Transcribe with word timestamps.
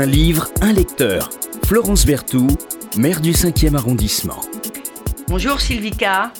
Un 0.00 0.06
livre, 0.06 0.48
un 0.62 0.72
lecteur. 0.72 1.28
Florence 1.66 2.06
Berthoud, 2.06 2.56
maire 2.96 3.20
du 3.20 3.32
5e 3.32 3.74
arrondissement. 3.74 4.40
Bonjour 5.28 5.60
Sylvika. 5.60 6.32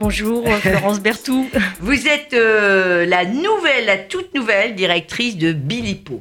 Bonjour 0.00 0.48
Florence 0.60 1.00
Berthoud. 1.00 1.48
Vous 1.80 2.08
êtes 2.08 2.32
euh, 2.32 3.04
la 3.04 3.26
nouvelle, 3.26 3.84
la 3.84 3.98
toute 3.98 4.34
nouvelle 4.34 4.74
directrice 4.74 5.36
de 5.36 5.52
Bilipo. 5.52 6.20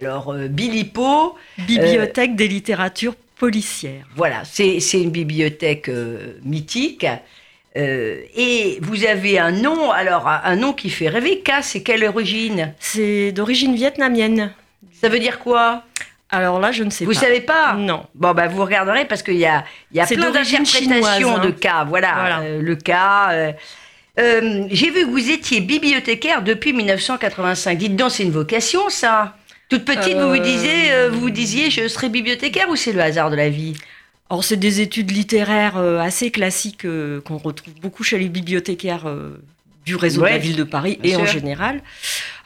Alors 0.00 0.32
euh, 0.32 0.46
Bilipo... 0.46 1.34
Bibliothèque 1.66 2.36
des 2.36 2.46
littératures 2.46 3.16
policières. 3.36 4.06
Voilà, 4.14 4.44
c'est 4.44 4.78
une 4.92 5.10
bibliothèque 5.10 5.88
euh, 5.88 6.38
mythique. 6.44 7.08
et 7.74 8.78
vous 8.82 9.04
avez 9.04 9.40
un 9.40 9.50
nom, 9.50 9.90
alors 9.90 10.28
un 10.28 10.54
nom 10.54 10.74
qui 10.74 10.90
fait 10.90 11.08
rêver. 11.08 11.40
K, 11.40 11.54
c'est 11.62 11.82
quelle 11.82 12.04
origine? 12.04 12.72
C'est 12.78 13.32
d'origine 13.32 13.74
vietnamienne. 13.74 14.52
Ça 14.92 15.08
veut 15.08 15.18
dire 15.18 15.40
quoi? 15.40 15.82
Alors 16.32 16.60
là, 16.60 16.70
je 16.70 16.84
ne 16.84 16.90
sais 16.90 17.04
pas. 17.04 17.10
Vous 17.10 17.18
savez 17.18 17.40
pas 17.40 17.74
Non. 17.74 18.06
Bon, 18.14 18.32
bah, 18.32 18.46
vous 18.46 18.62
regarderez 18.62 19.04
parce 19.04 19.22
qu'il 19.22 19.36
y 19.36 19.46
a, 19.46 19.64
il 19.90 19.96
y 19.96 20.00
a 20.00 20.06
plein 20.06 20.30
d'interprétations 20.30 21.38
de 21.38 21.48
hein. 21.48 21.52
cas. 21.60 21.84
Voilà, 21.84 22.40
euh, 22.40 22.62
le 22.62 22.76
cas. 22.76 23.32
Euh, 23.32 23.52
euh, 24.18 24.66
j'ai 24.70 24.90
vu 24.90 25.06
que 25.06 25.10
vous 25.10 25.30
étiez 25.30 25.60
bibliothécaire 25.60 26.42
depuis 26.42 26.72
1985. 26.72 27.78
Dites 27.78 27.96
donc, 27.96 28.12
c'est 28.12 28.22
une 28.22 28.30
vocation, 28.30 28.88
ça 28.90 29.36
Toute 29.68 29.84
petite, 29.84 30.16
vous 30.16 30.28
vous 30.28 30.38
disiez, 30.38 31.08
vous 31.10 31.20
vous 31.20 31.30
disiez, 31.30 31.70
je 31.70 31.88
serai 31.88 32.08
bibliothécaire 32.08 32.68
ou 32.68 32.76
c'est 32.76 32.92
le 32.92 33.00
hasard 33.00 33.30
de 33.30 33.36
la 33.36 33.48
vie? 33.48 33.76
Alors 34.28 34.44
c'est 34.44 34.56
des 34.56 34.80
études 34.80 35.10
littéraires 35.10 35.76
assez 35.76 36.30
classiques 36.30 36.86
qu'on 37.24 37.38
retrouve 37.38 37.74
beaucoup 37.80 38.04
chez 38.04 38.18
les 38.18 38.28
bibliothécaires 38.28 39.06
du 39.90 39.96
réseau 39.96 40.20
de 40.20 40.26
la 40.26 40.38
ville 40.38 40.56
de 40.56 40.62
Paris 40.62 41.00
et 41.02 41.16
en 41.16 41.26
général. 41.26 41.82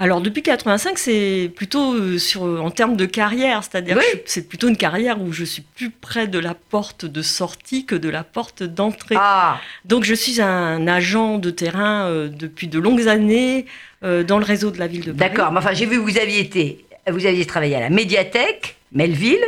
Alors 0.00 0.22
depuis 0.22 0.42
85, 0.42 0.98
c'est 0.98 1.52
plutôt 1.54 1.94
euh, 1.94 2.18
sur 2.18 2.42
en 2.42 2.70
termes 2.70 2.96
de 2.96 3.04
carrière, 3.04 3.62
c'est-à-dire 3.62 3.98
que 3.98 4.02
c'est 4.24 4.48
plutôt 4.48 4.68
une 4.68 4.78
carrière 4.78 5.20
où 5.20 5.30
je 5.32 5.44
suis 5.44 5.62
plus 5.62 5.90
près 5.90 6.26
de 6.26 6.38
la 6.38 6.54
porte 6.54 7.04
de 7.04 7.20
sortie 7.20 7.84
que 7.84 7.95
de 7.95 8.09
la 8.09 8.24
porte 8.24 8.62
d'entrée. 8.62 9.16
Ah. 9.18 9.60
Donc 9.84 10.04
je 10.04 10.14
suis 10.14 10.40
un 10.40 10.86
agent 10.88 11.36
de 11.38 11.51
terrain 11.51 12.06
euh, 12.06 12.28
depuis 12.28 12.66
de 12.66 12.78
longues 12.78 13.09
années 13.09 13.66
euh, 14.04 14.24
dans 14.24 14.38
le 14.38 14.45
réseau 14.45 14.70
de 14.70 14.79
la 14.79 14.86
ville 14.86 15.04
de 15.04 15.12
Paris. 15.12 15.30
D'accord, 15.30 15.52
mais 15.52 15.58
enfin 15.58 15.74
j'ai 15.74 15.86
vu 15.86 15.96
que 15.96 16.02
vous 16.02 16.18
aviez 16.18 16.40
été, 16.40 16.86
vous 17.06 17.26
aviez 17.26 17.45
travaillé 17.45 17.76
à 17.76 17.80
la 17.80 17.90
médiathèque 17.90 18.76
Melville. 18.92 19.45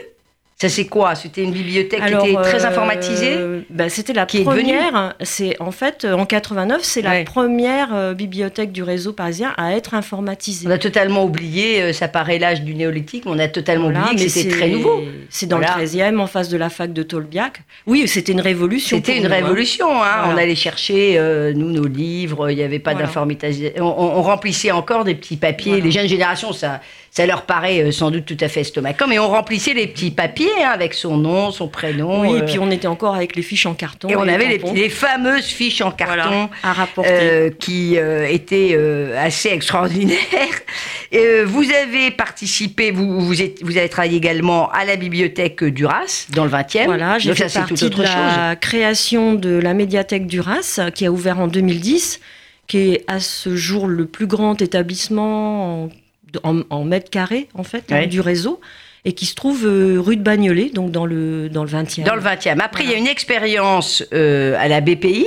Ça 0.58 0.70
c'est 0.70 0.86
quoi? 0.86 1.14
C'était 1.14 1.42
une 1.42 1.52
bibliothèque 1.52 2.00
qui 2.06 2.14
était 2.14 2.42
très 2.42 2.64
euh, 2.64 2.68
informatisée 2.68 3.36
bah, 3.68 3.90
C'était 3.90 4.14
la 4.14 4.24
première. 4.24 5.14
C'est 5.20 5.60
en 5.60 5.70
fait 5.70 6.06
en 6.06 6.24
89, 6.24 6.80
c'est 6.82 7.02
la 7.02 7.24
première 7.24 7.94
euh, 7.94 8.14
bibliothèque 8.14 8.72
du 8.72 8.82
réseau 8.82 9.12
parisien 9.12 9.52
à 9.58 9.76
être 9.76 9.92
informatisée. 9.92 10.66
On 10.66 10.70
a 10.70 10.78
totalement 10.78 11.24
oublié, 11.24 11.82
euh, 11.82 11.92
ça 11.92 12.08
paraît 12.08 12.38
l'âge 12.38 12.62
du 12.62 12.74
néolithique, 12.74 13.26
mais 13.26 13.32
on 13.34 13.38
a 13.38 13.48
totalement 13.48 13.88
oublié 13.88 14.24
que 14.24 14.30
c'était 14.30 14.56
très 14.56 14.68
nouveau. 14.70 15.02
C'est 15.28 15.44
dans 15.44 15.58
le 15.58 15.66
13e, 15.66 16.18
en 16.18 16.26
face 16.26 16.48
de 16.48 16.56
la 16.56 16.70
fac 16.70 16.90
de 16.90 17.02
Tolbiac. 17.02 17.60
Oui, 17.86 18.08
c'était 18.08 18.32
une 18.32 18.40
révolution. 18.40 18.96
C'était 18.96 19.18
une 19.18 19.26
hein. 19.26 19.34
révolution. 19.34 20.02
Hein. 20.02 20.30
On 20.32 20.38
allait 20.38 20.54
chercher 20.54 21.20
nous 21.54 21.70
nos 21.70 21.86
livres. 21.86 22.48
Il 22.48 22.56
n'y 22.56 22.62
avait 22.62 22.78
pas 22.78 22.94
d'informatisation. 22.94 23.72
On, 23.84 24.22
remplissait 24.22 24.70
encore 24.70 25.04
des 25.04 25.14
petits 25.14 25.36
papiers. 25.36 25.82
Les 25.82 25.90
jeunes 25.90 26.08
générations, 26.08 26.54
ça 26.54 26.80
ça 27.16 27.24
leur 27.24 27.46
paraît 27.46 27.80
euh, 27.80 27.92
sans 27.92 28.10
doute 28.10 28.26
tout 28.26 28.36
à 28.40 28.48
fait 28.48 28.60
estomacant, 28.60 29.06
mais 29.08 29.18
on 29.18 29.28
remplissait 29.28 29.72
les 29.72 29.86
petits 29.86 30.10
papiers 30.10 30.45
hein, 30.62 30.70
avec 30.72 30.94
son 30.94 31.16
nom, 31.16 31.50
son 31.50 31.68
prénom. 31.68 32.22
Oui, 32.22 32.36
et 32.36 32.42
euh, 32.42 32.44
puis 32.44 32.58
on 32.58 32.70
était 32.70 32.86
encore 32.86 33.14
avec 33.14 33.36
les 33.36 33.42
fiches 33.42 33.66
en 33.66 33.74
carton. 33.74 34.08
Et, 34.08 34.16
on 34.16 34.22
avait 34.22 34.46
les, 34.46 34.58
les, 34.74 34.88
fameuses 34.88 35.46
fiches 35.46 35.80
en 35.80 35.90
carton 35.90 36.48
à 36.62 36.72
rapporter. 36.72 37.10
Euh, 37.12 37.50
qui 37.50 37.96
étaient 37.96 38.78
assez 39.16 39.50
extraordinaires. 39.50 40.16
vous 41.46 41.64
avez 41.70 42.10
participé, 42.10 42.90
vous, 42.90 43.20
vous, 43.20 43.42
êtes, 43.42 43.62
vous, 43.62 43.76
avez 43.76 43.88
travaillé 43.88 44.16
également 44.16 44.70
à 44.70 44.84
la 44.84 44.96
bibliothèque 44.96 45.64
Duras, 45.64 46.26
dans 46.30 46.44
le 46.44 46.50
20e. 46.50 46.86
Voilà, 46.86 47.18
j'ai 47.18 47.34
fait 47.34 47.52
partie 47.52 47.90
de 47.90 48.02
la 48.02 48.56
création 48.56 49.34
de 49.34 49.50
la 49.50 49.74
médiathèque 49.74 50.26
Duras, 50.26 50.80
qui 50.94 51.06
a 51.06 51.12
ouvert 51.12 51.40
en 51.40 51.48
2010 51.48 52.20
qui 52.66 52.78
est 52.78 53.04
à 53.06 53.20
ce 53.20 53.54
jour 53.54 53.86
le 53.86 54.06
plus 54.06 54.26
grand 54.26 54.60
établissement 54.60 55.84
en 55.84 55.88
en, 56.42 56.84
mètres 56.84 57.10
carrés, 57.10 57.48
en 57.54 57.62
fait, 57.62 57.92
hein, 57.92 58.06
du 58.06 58.20
réseau 58.20 58.60
et 59.06 59.12
qui 59.12 59.24
se 59.24 59.36
trouve 59.36 59.64
euh, 59.64 60.00
rue 60.00 60.16
de 60.16 60.22
Bagnolet, 60.22 60.70
donc 60.74 60.90
dans 60.90 61.06
le, 61.06 61.48
dans 61.48 61.62
le 61.62 61.70
20e. 61.70 62.02
Dans 62.02 62.16
le 62.16 62.20
20e. 62.20 62.58
Après, 62.60 62.82
il 62.82 62.90
y 62.90 62.92
a 62.92 62.96
une 62.96 63.06
expérience 63.06 64.04
euh, 64.12 64.56
à 64.58 64.66
la 64.66 64.80
BPI. 64.80 65.24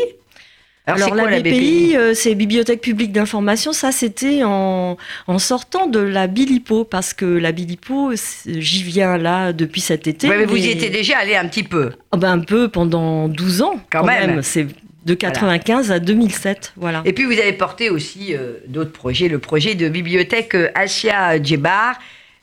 Alors, 0.86 1.16
la, 1.16 1.40
BPI, 1.40 1.96
euh, 1.96 2.14
c'est 2.14 2.36
Bibliothèque 2.36 2.82
publique 2.82 3.14
d'information. 3.14 3.72
Ça, 3.72 3.92
c'était 3.92 4.44
en, 4.44 4.98
en, 5.28 5.40
sortant 5.40 5.88
de 5.88 6.00
la 6.00 6.28
Bilipo, 6.28 6.84
parce 6.84 7.14
que 7.14 7.26
la 7.26 7.54
Bilipo, 7.54 8.12
j'y 8.46 8.84
viens 8.84 9.18
là 9.18 9.54
depuis 9.54 9.82
cet 9.82 10.08
été. 10.08 10.28
mais 10.28 10.46
vous 10.46 10.58
y 10.58 10.70
étiez 10.70 10.90
déjà 10.90 11.20
allé 11.20 11.36
un 11.36 11.48
petit 11.48 11.64
peu. 11.64 11.92
Oh, 12.12 12.18
ben, 12.18 12.32
un 12.32 12.40
peu 12.40 12.68
pendant 12.68 13.30
12 13.30 13.62
ans. 13.62 13.80
Quand, 13.90 14.04
même. 14.04 14.42
C'est 14.42 14.68
de 15.06 15.14
95 15.14 15.92
à 15.92 16.00
2007, 16.00 16.74
voilà. 16.76 17.02
Et 17.06 17.14
puis 17.14 17.24
vous 17.24 17.32
avez 17.40 17.54
porté 17.54 17.90
aussi 17.90 18.36
euh, 18.36 18.56
d'autres 18.68 18.92
projets, 18.92 19.30
le 19.30 19.40
projet 19.40 19.74
de 19.76 19.88
bibliothèque 19.88 20.58
Asia 20.76 21.42
Djebar 21.42 21.98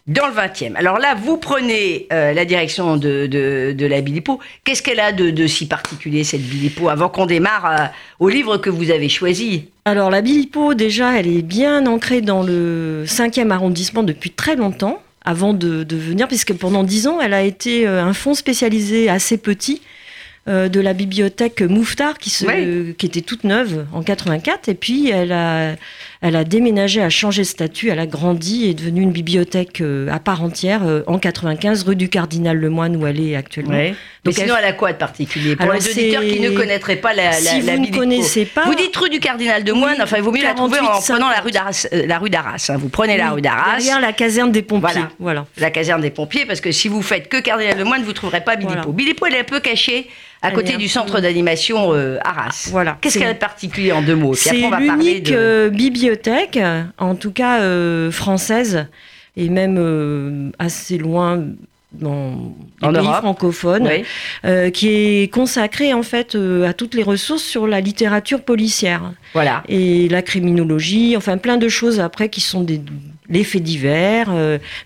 dans 0.06 0.26
le 0.28 0.34
20e. 0.34 0.74
Alors 0.76 0.98
là, 0.98 1.14
vous 1.14 1.36
prenez 1.36 2.06
euh, 2.12 2.32
la 2.32 2.44
direction 2.44 2.96
de, 2.96 3.26
de, 3.26 3.86
la 3.86 4.00
Bilipo. 4.00 4.38
Qu'est-ce 4.64 4.82
qu'elle 4.82 5.00
a 5.00 5.12
de, 5.12 5.46
si 5.46 5.66
particulier, 5.66 6.24
cette 6.24 6.42
Bilipo, 6.42 6.88
avant 6.88 7.08
qu'on 7.08 7.26
démarre 7.26 7.90
au 8.20 8.28
livre 8.28 8.56
que 8.58 8.70
vous 8.70 8.90
avez 8.90 9.08
choisi? 9.08 9.68
Alors 9.84 10.10
la 10.10 10.22
Bilipo, 10.22 10.74
déjà, 10.74 11.18
elle 11.18 11.26
est 11.26 11.42
bien 11.42 11.86
ancrée 11.86 12.20
dans 12.20 12.42
le 12.42 13.04
5e 13.06 13.50
arrondissement 13.50 14.02
depuis 14.02 14.30
très 14.30 14.56
longtemps, 14.56 15.02
avant 15.24 15.52
de, 15.52 15.82
de 15.82 15.96
venir, 15.96 16.28
puisque 16.28 16.54
pendant 16.54 16.84
10 16.84 17.08
ans, 17.08 17.20
elle 17.20 17.34
a 17.34 17.42
été 17.42 17.86
un 17.86 18.12
fonds 18.12 18.34
spécialisé 18.34 19.08
assez 19.08 19.38
petit 19.38 19.82
euh, 20.48 20.68
de 20.68 20.78
la 20.78 20.92
bibliothèque 20.92 21.60
Mouftar 21.60 22.18
qui, 22.18 22.30
se, 22.30 22.92
qui 22.92 23.06
était 23.06 23.20
toute 23.20 23.42
neuve 23.42 23.84
en 23.92 24.04
84 24.04 24.68
et 24.68 24.74
puis 24.74 25.10
elle 25.10 25.32
a, 25.32 25.74
elle 26.26 26.34
a 26.34 26.42
déménagé, 26.42 27.00
a 27.00 27.08
changé 27.08 27.42
de 27.42 27.46
statut, 27.46 27.88
elle 27.88 28.00
a 28.00 28.06
grandi 28.06 28.66
et 28.66 28.70
est 28.70 28.74
devenue 28.74 29.02
une 29.02 29.12
bibliothèque 29.12 29.80
euh, 29.80 30.08
à 30.10 30.18
part 30.18 30.42
entière 30.42 30.82
euh, 30.84 31.02
en 31.06 31.20
95 31.20 31.84
rue 31.84 31.94
du 31.94 32.08
Cardinal 32.08 32.56
Lemoine 32.56 32.96
où 32.96 33.06
elle 33.06 33.20
est 33.20 33.36
actuellement. 33.36 33.92
Donc 34.24 34.34
sinon 34.34 34.54
elle... 34.58 34.64
a 34.64 34.72
quoi 34.72 34.92
de 34.92 34.98
particulier 34.98 35.54
Pour 35.54 35.72
les 35.72 35.88
auditeurs 35.88 36.22
qui 36.22 36.40
ne 36.40 36.50
connaîtraient 36.50 36.96
pas 36.96 37.14
la, 37.14 37.32
si 37.32 37.62
la, 37.62 37.76
vous 37.76 37.86
ne 37.86 37.96
connaissez 37.96 38.44
pas, 38.44 38.64
vous 38.64 38.74
dites 38.74 38.96
rue 38.96 39.08
du 39.08 39.20
Cardinal 39.20 39.64
Lemoine, 39.64 39.98
enfin 40.02 40.16
il 40.16 40.22
vaut 40.24 40.32
mieux 40.32 40.42
la 40.42 40.54
trouver 40.54 40.80
en 40.80 41.00
prenant 41.00 41.30
la 41.30 41.40
rue 41.40 41.52
d'Arras. 41.52 41.86
la 41.92 42.18
rue 42.18 42.30
d'Arras 42.30 42.70
hein. 42.70 42.76
Vous 42.76 42.88
prenez 42.88 43.16
la 43.16 43.30
rue 43.30 43.40
d'Arras. 43.40 43.76
Derrière 43.76 44.00
la 44.00 44.12
caserne 44.12 44.50
des 44.50 44.62
pompiers. 44.62 45.02
Voilà. 45.20 45.46
La 45.58 45.70
caserne 45.70 46.00
des 46.00 46.10
pompiers 46.10 46.44
parce 46.44 46.60
que 46.60 46.72
si 46.72 46.88
vous 46.88 47.02
faites 47.02 47.28
que 47.28 47.40
Cardinal 47.40 47.78
Lemoine, 47.78 48.02
vous 48.02 48.08
ne 48.08 48.14
trouverez 48.14 48.40
pas 48.40 48.56
Bilipo. 48.56 48.90
Bilipo 48.90 49.26
elle 49.26 49.34
est 49.34 49.40
un 49.40 49.44
peu 49.44 49.60
cachée 49.60 50.08
à 50.42 50.50
côté 50.50 50.76
du 50.76 50.88
centre 50.88 51.20
d'animation 51.20 51.92
euh, 51.92 52.18
Arras. 52.24 52.68
Voilà. 52.70 52.98
Qu'est-ce 53.00 53.18
qu'elle 53.18 53.28
a 53.28 53.34
de 53.34 53.38
particulier 53.38 53.92
en 53.92 54.02
deux 54.02 54.14
mots? 54.14 54.34
C'est 54.34 54.70
l'unique 54.78 55.32
euh, 55.32 55.70
bibliothèque, 55.70 56.15
en 56.98 57.14
tout 57.14 57.32
cas 57.32 57.60
euh, 57.60 58.10
française, 58.10 58.86
et 59.36 59.48
même 59.48 60.52
assez 60.58 60.98
loin 60.98 61.44
dans 61.92 62.54
les 62.82 62.92
pays 62.92 63.06
francophones, 63.18 63.88
qui 64.72 64.88
est 64.88 65.32
consacrée 65.32 65.92
en 65.94 66.02
fait 66.02 66.36
à 66.66 66.72
toutes 66.72 66.94
les 66.94 67.02
ressources 67.02 67.42
sur 67.42 67.66
la 67.66 67.80
littérature 67.80 68.42
policière. 68.42 69.12
Voilà. 69.34 69.62
Et 69.68 70.08
la 70.08 70.22
criminologie, 70.22 71.16
enfin 71.16 71.38
plein 71.38 71.56
de 71.56 71.68
choses 71.68 72.00
après 72.00 72.28
qui 72.28 72.40
sont 72.40 72.62
des 72.62 72.80
les 73.28 73.44
faits 73.44 73.62
divers, 73.62 74.30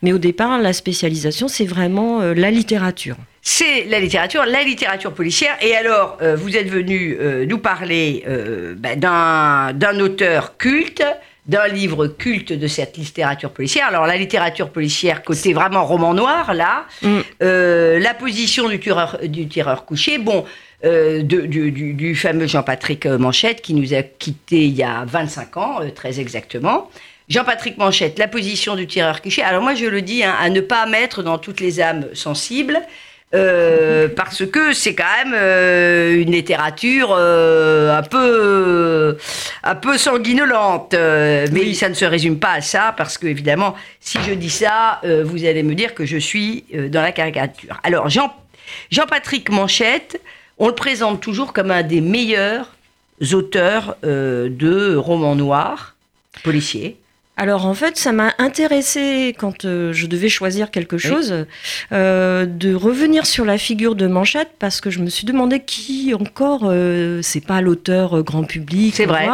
mais 0.03 0.13
au 0.13 0.19
départ 0.19 0.59
la 0.61 0.73
spécialisation 0.73 1.49
c'est 1.49 1.67
vraiment 1.67 2.21
la 2.21 2.51
littérature 2.51 3.17
c'est 3.43 3.85
la 3.85 4.01
littérature, 4.01 4.45
la 4.45 4.63
littérature 4.63 5.13
policière. 5.13 5.57
Et 5.63 5.75
alors, 5.75 6.19
euh, 6.21 6.37
vous 6.37 6.57
êtes 6.57 6.69
venu 6.69 7.17
euh, 7.19 7.47
nous 7.47 7.59
parler 7.59 8.23
euh, 8.29 8.75
ben, 8.77 8.99
d'un 8.99 10.01
auteur 10.01 10.59
culte, 10.59 11.03
d'un 11.47 11.67
livre 11.67 12.07
culte 12.07 12.53
de 12.53 12.67
cette 12.67 12.99
littérature 12.99 13.51
policière. 13.51 13.87
Alors, 13.89 14.07
la 14.07 14.17
littérature 14.17 14.71
policière, 14.71 15.23
côté 15.23 15.55
vraiment 15.55 15.87
roman 15.87 16.13
noir, 16.13 16.53
là, 16.53 16.85
mm. 17.03 17.21
la 17.41 18.15
position 18.15 18.69
du 18.69 18.79
tireur, 18.79 19.19
du 19.25 19.49
tireur 19.49 19.87
couché, 19.87 20.19
bon, 20.19 20.45
du, 20.85 22.15
fameux 22.15 22.47
Jean-Patrick 22.47 23.07
Manchette 23.07 23.63
qui 23.63 23.75
nous 23.75 23.95
a 23.95 24.03
quittés 24.03 24.67
il 24.67 24.77
y 24.77 24.83
a 24.83 25.05
25 25.07 25.57
ans, 25.57 25.81
très 25.95 26.21
exactement. 26.21 26.91
Jean-Patrick 27.31 27.79
Manchette, 27.79 28.19
la 28.19 28.27
position 28.27 28.75
du 28.75 28.89
tireur 28.89 29.23
couché. 29.23 29.43
Alors 29.43 29.63
moi, 29.63 29.75
je 29.75 29.87
le 29.87 30.03
dis, 30.03 30.25
hein, 30.25 30.35
à 30.39 30.51
ne 30.51 30.61
pas 30.61 30.85
mettre 30.87 31.23
dans 31.23 31.39
toutes 31.39 31.61
les 31.61 31.81
âmes 31.81 32.07
sensibles. 32.13 32.81
Euh, 33.33 34.09
parce 34.09 34.45
que 34.45 34.73
c'est 34.73 34.97
quand 34.97 35.05
même 35.25 35.35
euh, 35.37 36.21
une 36.21 36.33
littérature 36.33 37.15
euh, 37.17 37.97
un 37.97 38.03
peu 38.03 39.17
un 39.63 39.75
peu 39.77 39.97
sanguinolente 39.99 40.97
mais 41.53 41.73
ça 41.75 41.89
ne 41.89 41.95
se 41.95 42.05
résume 42.05 42.41
pas 42.41 42.55
à 42.55 42.61
ça 42.61 42.93
parce 42.97 43.19
que 43.19 43.29
évidemment 43.29 43.77
si 44.01 44.19
je 44.27 44.35
dis 44.35 44.51
ça 44.51 45.01
vous 45.05 45.45
allez 45.45 45.63
me 45.63 45.77
dire 45.77 45.95
que 45.95 46.05
je 46.05 46.17
suis 46.17 46.65
dans 46.89 47.03
la 47.03 47.13
caricature 47.13 47.79
alors 47.85 48.09
Jean 48.09 48.35
Jean-Patrick 48.91 49.49
Manchette 49.51 50.21
on 50.59 50.67
le 50.67 50.75
présente 50.75 51.21
toujours 51.21 51.53
comme 51.53 51.71
un 51.71 51.85
des 51.85 52.01
meilleurs 52.01 52.75
auteurs 53.33 53.97
de 54.03 54.97
romans 54.97 55.37
noirs 55.37 55.95
policiers 56.43 57.00
Alors 57.41 57.65
en 57.65 57.73
fait, 57.73 57.97
ça 57.97 58.13
m'a 58.13 58.35
intéressé 58.37 59.35
quand 59.39 59.65
euh, 59.65 59.95
je 59.95 60.07
devais 60.07 60.29
choisir 60.29 60.71
quelque 60.71 60.99
chose, 60.99 61.47
euh, 61.91 62.45
de 62.45 62.75
revenir 62.75 63.25
sur 63.25 63.47
la 63.47 63.57
figure 63.57 63.95
de 63.95 64.07
Manchette 64.07 64.51
parce 64.59 64.83
que 64.83 64.91
je 64.91 64.99
me 64.99 65.09
suis 65.09 65.25
demandé 65.25 65.61
qui 65.61 66.13
encore, 66.13 66.65
euh, 66.65 67.21
c'est 67.23 67.43
pas 67.43 67.63
l'auteur 67.63 68.23
grand 68.23 68.45
public, 68.45 68.95
C'est 68.95 69.07
vrai. 69.07 69.27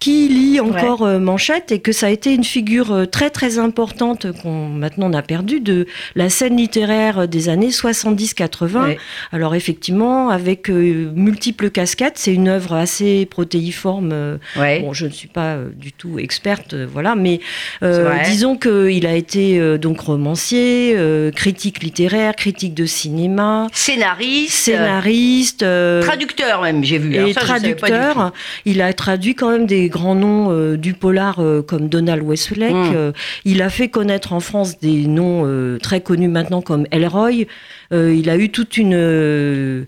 qui 0.00 0.26
lit 0.26 0.58
encore 0.58 1.06
Manchette 1.20 1.70
et 1.70 1.78
que 1.78 1.92
ça 1.92 2.08
a 2.08 2.10
été 2.10 2.34
une 2.34 2.42
figure 2.42 3.06
très 3.12 3.30
très 3.30 3.60
importante 3.60 4.26
qu'on 4.42 4.66
maintenant 4.66 5.08
on 5.08 5.12
a 5.12 5.22
perdu 5.22 5.60
de 5.60 5.86
la 6.16 6.30
scène 6.30 6.56
littéraire 6.56 7.28
des 7.28 7.48
années 7.48 7.70
70-80. 7.70 8.86
Ouais. 8.86 8.98
Alors 9.30 9.54
effectivement, 9.54 10.30
avec 10.30 10.68
multiples 10.68 11.70
casquettes, 11.70 12.18
c'est 12.18 12.34
une 12.34 12.48
œuvre 12.48 12.72
assez 12.72 13.24
protéiforme. 13.24 14.40
Ouais. 14.56 14.80
Bon, 14.80 14.92
je 14.92 15.06
ne 15.06 15.12
suis 15.12 15.28
pas 15.28 15.58
du 15.76 15.92
tout 15.92 16.18
experte, 16.18 16.74
voilà, 16.74 17.14
mais 17.14 17.35
euh, 17.82 18.14
disons 18.24 18.56
qu'il 18.56 19.06
a 19.06 19.14
été 19.14 19.58
euh, 19.58 19.78
donc 19.78 20.00
romancier, 20.00 20.94
euh, 20.96 21.30
critique 21.30 21.82
littéraire, 21.82 22.34
critique 22.36 22.74
de 22.74 22.86
cinéma, 22.86 23.68
Scénariste, 23.72 24.52
scénariste, 24.52 25.64
traducteur 26.02 26.62
même, 26.62 26.84
j'ai 26.84 26.98
vu. 26.98 27.14
Et 27.14 27.32
ça, 27.32 27.40
traducteur. 27.40 28.32
Il 28.64 28.82
a 28.82 28.92
traduit 28.92 29.34
quand 29.34 29.50
même 29.50 29.66
des 29.66 29.88
grands 29.88 30.14
noms 30.14 30.74
du 30.76 30.94
polar 30.94 31.40
comme 31.66 31.88
Donald 31.88 32.22
Westlake. 32.22 32.72
Mm. 32.72 32.92
Euh, 32.94 33.12
il 33.44 33.62
a 33.62 33.70
fait 33.70 33.88
connaître 33.88 34.32
en 34.32 34.40
France 34.40 34.78
des 34.78 35.06
noms 35.06 35.46
très 35.82 36.00
connus 36.00 36.28
maintenant 36.28 36.62
comme 36.62 36.86
Elroy. 36.90 37.46
Il 37.92 38.30
a 38.30 38.36
eu 38.36 38.50
toute 38.50 38.76
une 38.76 39.86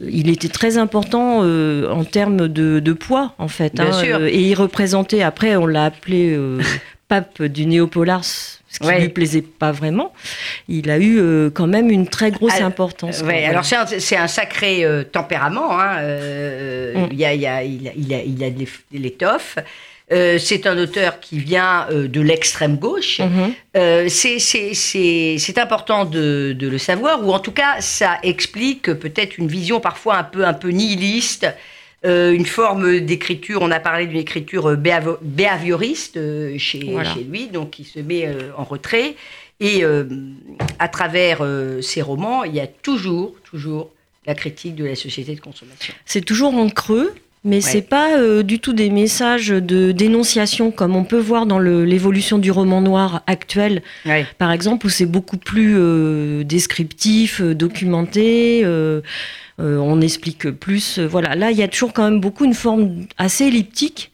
il 0.00 0.28
était 0.30 0.48
très 0.48 0.78
important 0.78 1.40
euh, 1.42 1.90
en 1.90 2.04
termes 2.04 2.48
de, 2.48 2.78
de 2.80 2.92
poids, 2.92 3.34
en 3.38 3.48
fait. 3.48 3.74
Bien 3.74 3.92
sûr. 3.92 4.16
euh, 4.18 4.26
et 4.28 4.40
il 4.42 4.54
représentait, 4.54 5.22
après, 5.22 5.56
on 5.56 5.66
l'a 5.66 5.86
appelé 5.86 6.34
euh, 6.36 6.60
pape 7.08 7.42
du 7.42 7.66
néopolar, 7.66 8.22
ce 8.24 8.78
qui 8.80 8.86
Ouais. 8.86 9.00
lui 9.00 9.08
plaisait 9.08 9.42
pas 9.42 9.72
vraiment. 9.72 10.12
Il 10.68 10.90
a 10.90 10.98
eu 11.00 11.50
quand 11.52 11.66
même 11.66 11.90
une 11.90 12.06
très 12.06 12.30
grosse 12.30 12.54
Alors, 12.54 12.68
importance. 12.68 13.22
Ouais, 13.22 13.44
alors 13.46 13.64
c'est 13.64 14.16
un, 14.16 14.28
sacré 14.28 14.84
tempérament. 15.10 15.78
hein, 15.80 15.96
Mm. 16.94 17.08
il, 17.12 17.18
y 17.18 17.24
a, 17.24 17.34
il, 17.34 17.40
y 17.40 17.46
a, 17.46 17.62
il, 17.64 17.88
a, 17.88 17.92
il 17.96 18.14
a- 18.14 18.22
il 18.22 18.44
a 18.44 18.50
de 18.50 18.58
l'éf- 18.60 18.84
de 18.92 18.98
l'étoffe. 18.98 19.56
Euh, 20.10 20.38
c'est 20.38 20.66
un 20.66 20.78
auteur 20.78 21.20
qui 21.20 21.38
vient 21.38 21.86
euh, 21.90 22.08
de 22.08 22.20
l'extrême 22.22 22.76
gauche. 22.78 23.18
Mhm. 23.20 23.52
Euh, 23.76 24.08
c'est- 24.08 25.58
important 25.58 26.04
de, 26.04 26.54
de 26.58 26.68
le 26.68 26.78
savoir, 26.78 27.26
ou 27.26 27.32
en 27.32 27.40
tout 27.40 27.52
cas, 27.52 27.80
ça 27.80 28.18
explique 28.22 28.92
peut-être 28.94 29.36
une 29.38 29.48
vision 29.48 29.80
parfois 29.80 30.16
un 30.16 30.24
peu, 30.24 30.44
un 30.46 30.54
peu 30.54 30.68
nihiliste, 30.68 31.46
une 32.04 32.46
forme 32.46 33.00
d'écriture. 33.00 33.60
On 33.60 33.70
a 33.72 33.80
parlé 33.80 34.06
d'une 34.06 34.18
écriture 34.20 34.76
behavioriste 35.20 36.18
chez, 36.58 36.80
Voilà. 36.92 37.12
chez 37.12 37.24
lui, 37.24 37.48
donc 37.48 37.70
qui 37.70 37.84
se 37.84 37.98
met 37.98 38.28
en 38.56 38.62
retrait. 38.64 39.16
Et 39.60 39.82
à 40.78 40.88
travers 40.88 41.44
ses 41.82 42.02
romans, 42.02 42.44
il 42.44 42.54
y 42.54 42.60
a 42.60 42.68
toujours, 42.68 43.34
toujours 43.42 43.90
la 44.26 44.34
critique 44.34 44.76
de 44.76 44.84
la 44.84 44.94
société 44.94 45.34
de 45.34 45.40
consommation. 45.40 45.92
C'est 46.06 46.24
toujours 46.24 46.54
en 46.54 46.68
creux, 46.68 47.12
mais 47.44 47.60
c'est 47.60 47.82
pas 47.82 48.16
euh, 48.18 48.42
du 48.42 48.58
tout 48.58 48.72
des 48.72 48.90
messages 48.90 49.48
de 49.48 49.92
dénonciation 49.92 50.70
comme 50.70 50.96
on 50.96 51.04
peut 51.04 51.18
voir 51.18 51.46
dans 51.46 51.58
l'évolution 51.58 52.38
du 52.38 52.50
roman 52.50 52.80
noir 52.80 53.22
actuel, 53.26 53.82
Ouais. 54.06 54.26
par 54.38 54.50
exemple, 54.52 54.86
où 54.86 54.88
c'est 54.88 55.06
beaucoup 55.06 55.36
plus 55.38 55.74
euh, 55.76 56.44
descriptif, 56.44 57.40
euh, 57.40 57.54
documenté. 57.54 58.64
on 59.58 60.00
explique 60.00 60.50
plus. 60.50 60.98
voilà, 60.98 61.34
là, 61.34 61.50
il 61.50 61.56
y 61.58 61.62
a 61.62 61.68
toujours 61.68 61.92
quand 61.92 62.04
même 62.04 62.20
beaucoup 62.20 62.44
une 62.44 62.54
forme 62.54 63.06
assez 63.18 63.46
elliptique. 63.46 64.12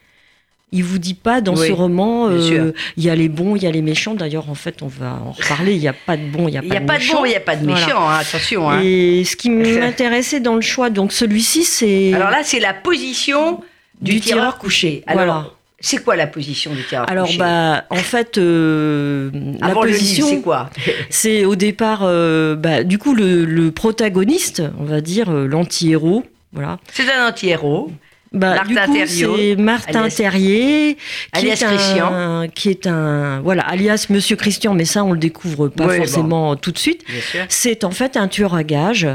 Il 0.75 0.85
vous 0.85 0.99
dit 0.99 1.15
pas 1.15 1.41
dans 1.41 1.55
Oui, 1.57 1.69
ce 1.69 1.73
roman, 1.73 2.29
euh, 2.29 2.73
il 2.97 3.05
y 3.05 3.09
a 3.09 3.15
les 3.15 3.29
bons, 3.29 3.55
il 3.57 3.63
y 3.63 3.67
a 3.67 3.71
les 3.71 3.81
méchants. 3.81 4.15
D'ailleurs, 4.15 4.51
en 4.51 4.55
fait, 4.55 4.83
on 4.83 4.89
va 4.89 5.19
en 5.25 5.31
reparler. 5.33 5.73
Il 5.75 5.79
n'y 5.81 5.89
a 5.89 5.93
pas 5.95 6.17
de 6.17 6.25
bons, 6.25 6.49
il 6.49 6.51
n'y 6.51 6.59
a 6.59 6.63
Il 6.63 6.69
pas 6.69 6.75
n'y 6.75 6.77
a 6.77 6.81
de 6.81 6.87
pas 6.87 6.95
de 6.95 6.99
méchants. 6.99 7.19
bon, 7.21 7.25
il 7.25 7.29
n'y 7.29 7.35
a 7.37 7.41
pas 7.41 7.57
de 7.57 7.65
Voilà. 7.65 7.87
méchant, 7.87 8.09
hein, 8.09 8.19
attention. 8.21 8.69
hein. 8.71 8.81
Et 8.83 9.23
ce 9.25 9.37
qui 9.37 9.49
m'intéressait 9.51 10.41
dans 10.41 10.57
le 10.57 10.61
choix, 10.61 10.91
donc 10.91 11.13
celui-ci, 11.13 11.65
c'est 11.65 12.13
Alors 12.13 12.31
là, 12.31 12.41
c'est 12.43 12.61
la 12.61 12.75
position 12.75 13.61
du, 14.03 14.15
Du 14.15 14.21
tireur, 14.21 14.41
tireur 14.43 14.59
couché. 14.59 15.05
Alors, 15.07 15.25
voilà. 15.25 15.47
c'est 15.79 16.03
quoi 16.03 16.17
la 16.17 16.27
position 16.27 16.73
du 16.75 16.83
tireur 16.83 17.09
Alors, 17.09 17.27
couché? 17.27 17.39
bah, 17.39 17.85
en 17.91 17.95
fait, 17.97 18.37
euh, 18.39 19.31
la 19.61 19.69
Avant 19.69 19.83
position, 19.83 20.27
c'est 20.29 20.41
quoi? 20.41 20.71
c'est 21.11 21.45
au 21.45 21.55
départ, 21.55 22.01
euh, 22.03 22.57
bah, 22.57 22.83
du 22.83 22.99
coup, 22.99 23.15
le, 23.15 23.45
le 23.45 23.71
protagoniste, 23.71 24.63
on 24.81 24.85
va 24.85 25.01
dire, 25.01 25.31
l'anti-héros. 25.31 26.25
Voilà. 26.53 26.79
C'est 26.93 27.11
un 27.13 27.29
anti-héros. 27.29 27.91
Bah, 28.35 28.57
Martin 28.57 28.69
du 28.69 28.75
coup, 28.75 28.93
Thériault, 29.07 29.37
c'est 29.39 29.57
Martin 29.57 30.01
alias- 30.03 30.17
Terrier, 30.17 30.97
qui 31.33 31.39
alias 31.39 31.55
est 31.97 32.01
un, 32.01 32.49
qui 32.53 32.69
est 32.69 32.87
un, 32.87 33.41
voilà, 33.43 33.63
alias 33.63 34.07
Monsieur 34.11 34.37
Christian, 34.37 34.75
mais 34.75 34.85
ça, 34.85 35.05
on 35.05 35.13
le 35.13 35.19
découvre 35.19 35.69
pas 35.69 35.87
Oui, 35.87 35.97
forcément 35.99 36.57
tout 36.57 36.73
de 36.73 36.79
suite. 36.79 37.05
C'est 37.49 37.85
en 37.85 37.91
fait 37.93 38.17
un 38.17 38.29
tueur 38.29 38.55
à 38.55 38.65
gages. 38.65 39.09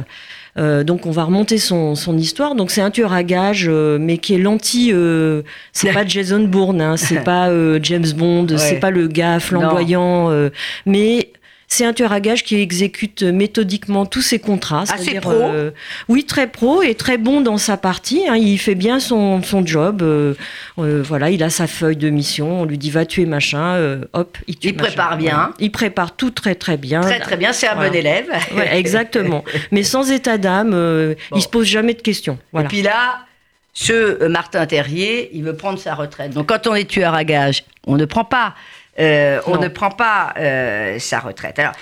Euh, 0.58 0.84
donc 0.84 1.06
on 1.06 1.12
va 1.12 1.24
remonter 1.26 1.58
son, 1.60 1.96
son 1.96 2.18
histoire. 2.18 2.56
Donc 2.56 2.72
c'est 2.72 2.82
un 2.82 2.90
tueur 2.92 3.14
à 3.14 3.24
gages, 3.24 3.68
euh, 3.70 3.98
mais 4.00 4.18
qui 4.18 4.34
est 4.34 4.40
l'anti. 4.40 4.90
euh, 4.92 5.44
c'est 5.74 5.94
pas 5.94 6.06
Jason 6.08 6.40
Bourne, 6.46 6.82
hein, 6.82 6.98
c'est 6.98 7.24
pas 7.24 7.50
euh, 7.50 7.80
James 7.84 8.12
Bond, 8.16 8.48
c'est 8.58 8.80
pas 8.80 8.90
le 8.90 9.08
gars 9.08 9.40
flamboyant, 9.40 10.32
euh, 10.32 10.50
mais 10.86 11.30
c'est 11.72 11.86
un 11.86 11.94
tueur 11.94 12.12
à 12.12 12.20
gages 12.20 12.44
qui 12.44 12.60
exécute 12.60 13.22
méthodiquement 13.22 14.08
tous 14.08 14.24
ses 14.24 14.40
contrats. 14.40 14.84
Assez 14.92 15.20
pro. 15.20 15.32
euh, 15.32 15.70
oui, 16.08 16.26
très 16.26 16.48
pro 16.48 16.82
et 16.82 16.96
très 16.96 17.20
bon 17.20 17.42
dans 17.42 17.60
sa 17.60 17.78
partie. 17.78 18.28
hein. 18.28 18.36
il 18.36 18.58
fait 18.58 18.74
bien 18.74 19.00
son, 19.00 19.44
son 19.44 19.64
job. 19.64 20.02
euh, 20.02 20.34
euh, 20.80 21.04
voilà, 21.06 21.30
il 21.30 21.44
a 21.44 21.52
sa 21.52 21.68
feuille 21.68 21.96
de 21.96 22.10
mission. 22.10 22.62
On 22.62 22.66
lui 22.66 22.80
dit 22.80 22.90
va 22.90 23.06
tuer 23.06 23.28
machin. 23.28 23.76
euh, 23.76 24.02
hop, 24.14 24.38
il 24.48 24.56
tue. 24.58 24.70
Il 24.70 24.76
machin. 24.76 24.88
prépare 24.88 25.18
bien. 25.18 25.36
Voilà. 25.36 25.54
Il 25.60 25.72
prépare 25.72 26.16
tout 26.16 26.32
très 26.32 26.56
très 26.56 26.76
bien. 26.78 27.02
Très 27.02 27.20
très 27.20 27.38
bien, 27.38 27.54
c'est 27.54 27.68
un 27.68 27.76
Voilà. 27.76 27.90
bon 27.92 27.96
élève. 27.96 28.26
Ouais, 28.56 28.76
exactement. 28.76 29.44
Mais 29.72 29.84
sans 29.84 30.10
état 30.12 30.40
d'âme, 30.40 30.72
euh, 30.74 31.14
Bon. 31.30 31.38
il 31.38 31.42
se 31.44 31.48
pose 31.48 31.68
jamais 31.68 31.94
de 31.94 32.02
questions. 32.02 32.40
Voilà. 32.52 32.66
Et 32.66 32.70
puis 32.70 32.82
là, 32.82 33.20
ce 33.74 33.94
euh, 33.94 34.28
Martin 34.28 34.66
Terrier, 34.66 35.30
il 35.34 35.44
veut 35.44 35.56
prendre 35.56 35.78
sa 35.78 35.94
retraite. 35.94 36.32
Donc 36.32 36.48
quand 36.48 36.66
on 36.66 36.74
est 36.74 36.90
tueur 36.90 37.14
à 37.14 37.24
gages, 37.24 37.64
on 37.86 37.96
ne 37.96 38.06
prend 38.06 38.26
pas, 38.26 38.56
euh, 39.00 39.40
on 39.48 39.58
ne 39.58 39.68
prend 39.68 39.90
pas 39.92 40.34
euh, 40.38 41.00
sa 41.00 41.20
retraite. 41.20 41.60
Alors. 41.60 41.74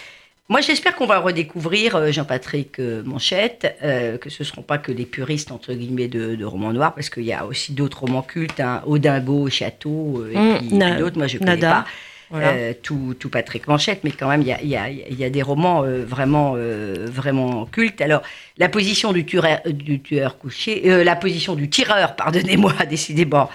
Moi, 0.50 0.62
j'espère 0.62 0.96
qu'on 0.96 1.08
va 1.08 1.20
redécouvrir 1.20 1.98
euh, 1.98 2.10
Jean-Patrick 2.10 2.80
Manchette, 2.80 3.76
euh, 3.84 4.18
que 4.18 4.30
ce 4.30 4.44
ne 4.44 4.48
seront 4.48 4.62
pas 4.62 4.78
que 4.78 4.94
les 4.94 5.06
puristes, 5.06 5.52
entre 5.52 5.74
guillemets, 5.74 6.08
de, 6.08 6.36
de 6.36 6.46
romans 6.46 6.72
noirs, 6.72 6.96
parce 6.96 7.10
qu'il 7.10 7.26
y 7.26 7.34
a 7.34 7.46
aussi 7.46 7.74
d'autres 7.74 8.00
romans 8.06 8.22
cultes, 8.22 8.62
hein, 8.62 8.82
Odimbo, 8.86 9.50
Château, 9.50 10.22
euh, 10.22 10.32
et 10.32 10.38
Mm, 10.38 10.58
puis, 10.60 10.98
d'autres. 11.00 11.18
Moi, 11.18 11.28
je 11.28 11.36
ne 11.36 11.40
connais 11.40 11.58
pas 11.58 11.86
Voilà. 12.30 12.50
euh, 12.50 12.74
tout, 12.84 13.16
tout 13.18 13.30
Patrick 13.30 13.68
Manchette, 13.68 14.04
mais 14.04 14.12
quand 14.12 14.28
même, 14.28 14.42
il 14.42 14.48
y 14.48 14.54
a, 14.54 14.62
y 14.62 14.76
a- 14.76 14.90
y 14.90 15.24
a 15.24 15.30
des 15.30 15.42
romans 15.42 15.84
euh, 15.84 16.04
vraiment, 16.06 16.54
euh, 16.58 17.06
vraiment 17.10 17.66
cultes. 17.66 18.02
Alors, 18.02 18.22
la 18.58 18.68
position 18.70 19.14
du 19.14 19.26
tueur, 19.26 19.46
du 19.66 20.02
tueur 20.02 20.38
couché, 20.38 21.04
la 21.04 21.16
position 21.16 21.56
du 21.56 21.70
tireur, 21.70 22.16
pardonnez-moi, 22.16 22.74
décidément, 22.90 23.50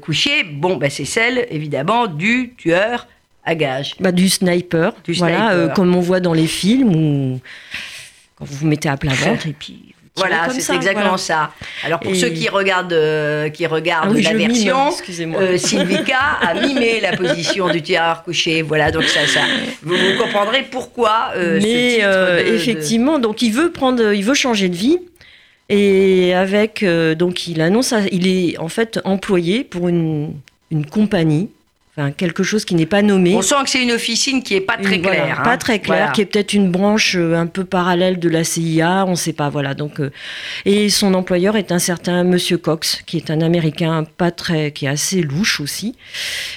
couché, 0.00 0.44
bon, 0.44 0.76
bah, 0.76 0.88
c'est 0.90 1.04
celle, 1.04 1.46
évidemment, 1.50 2.06
du 2.06 2.54
tueur 2.56 3.06
à 3.44 3.54
gage. 3.56 3.96
Bah, 3.98 4.12
du 4.12 4.28
sniper, 4.28 4.92
Du 5.02 5.14
voilà, 5.14 5.50
sniper. 5.50 5.74
comme 5.74 5.94
on 5.96 6.00
voit 6.00 6.20
dans 6.20 6.32
les 6.34 6.46
films 6.46 6.94
où 6.94 7.40
quand 8.36 8.44
vous 8.44 8.54
vous 8.56 8.66
mettez 8.68 8.88
à 8.88 8.96
plat 8.96 9.12
ventre 9.14 9.48
et 9.48 9.52
puis 9.52 9.94
Voilà, 10.16 10.48
c'est 10.50 10.74
exactement 10.74 11.02
voilà. 11.16 11.16
ça. 11.18 11.50
Alors, 11.84 11.98
pour 12.00 12.12
Et- 12.12 12.16
ceux 12.16 12.28
qui 12.28 12.48
regardent, 12.48 12.92
euh, 12.92 13.48
qui 13.48 13.66
regardent 13.66 14.08
Ah 14.10 14.14
oui, 14.14 14.22
la 14.22 14.34
mime, 14.34 14.48
version, 14.52 14.90
excusez-moi. 14.90 15.40
euh, 15.40 15.56
Sylvika 15.58 16.18
a 16.40 16.54
mimé 16.66 17.00
la 17.00 17.16
position 17.16 17.68
du 17.68 17.80
tireur 17.80 18.22
couché. 18.22 18.60
Voilà, 18.62 18.90
donc 18.90 19.04
ça, 19.04 19.26
ça 19.26 19.40
vous, 19.82 19.94
vous 19.96 20.22
comprendrez 20.22 20.62
pourquoi 20.70 21.30
euh, 21.36 21.58
ce 21.60 21.66
Mais 21.66 21.94
titre 21.94 22.04
euh, 22.06 22.42
de- 22.42 22.54
effectivement, 22.54 23.18
donc 23.18 23.40
il 23.42 23.52
veut 23.52 23.72
prendre, 23.72 24.12
il 24.12 24.22
veut 24.24 24.34
changer 24.34 24.68
de 24.68 24.76
vie. 24.76 24.98
Et 25.70 26.34
avec, 26.34 26.84
donc 27.16 27.46
il 27.46 27.62
annonce, 27.62 27.94
il 28.10 28.26
est 28.26 28.58
en 28.58 28.68
fait 28.68 29.00
employé 29.04 29.64
pour 29.64 29.88
une, 29.88 30.34
une 30.70 30.84
compagnie, 30.84 31.48
enfin 31.96 32.10
quelque 32.10 32.42
chose 32.42 32.64
qui 32.64 32.74
n'est 32.74 32.86
pas 32.86 33.02
nommé. 33.02 33.34
On 33.36 33.42
sent 33.42 33.54
que 33.64 33.70
c'est 33.70 33.82
une 33.82 33.92
officine 33.92 34.42
qui 34.42 34.54
est 34.54 34.60
pas 34.62 34.78
très 34.78 34.96
voilà, 34.98 35.16
claire. 35.22 35.40
hein. 35.40 35.44
Pas 35.44 35.56
très 35.58 35.78
claire, 35.78 35.96
Voilà. 35.98 36.12
qui 36.12 36.22
est 36.22 36.24
peut-être 36.24 36.54
une 36.54 36.70
branche 36.70 37.16
euh, 37.16 37.34
un 37.36 37.46
peu 37.46 37.64
parallèle 37.64 38.18
de 38.18 38.28
la 38.30 38.44
CIA, 38.44 39.04
on 39.06 39.10
ne 39.10 39.14
sait 39.16 39.34
pas. 39.34 39.50
Voilà. 39.50 39.74
Donc, 39.74 40.00
euh, 40.00 40.10
et 40.64 40.88
son 40.88 41.12
employeur 41.12 41.56
est 41.56 41.70
un 41.70 41.78
certain 41.78 42.24
Monsieur 42.24 42.56
Cox, 42.56 43.02
qui 43.04 43.18
est 43.18 43.30
un 43.30 43.42
Américain 43.42 44.04
pas 44.16 44.30
très, 44.30 44.72
qui 44.72 44.86
est 44.86 44.88
assez 44.88 45.20
louche 45.20 45.60
aussi, 45.60 45.94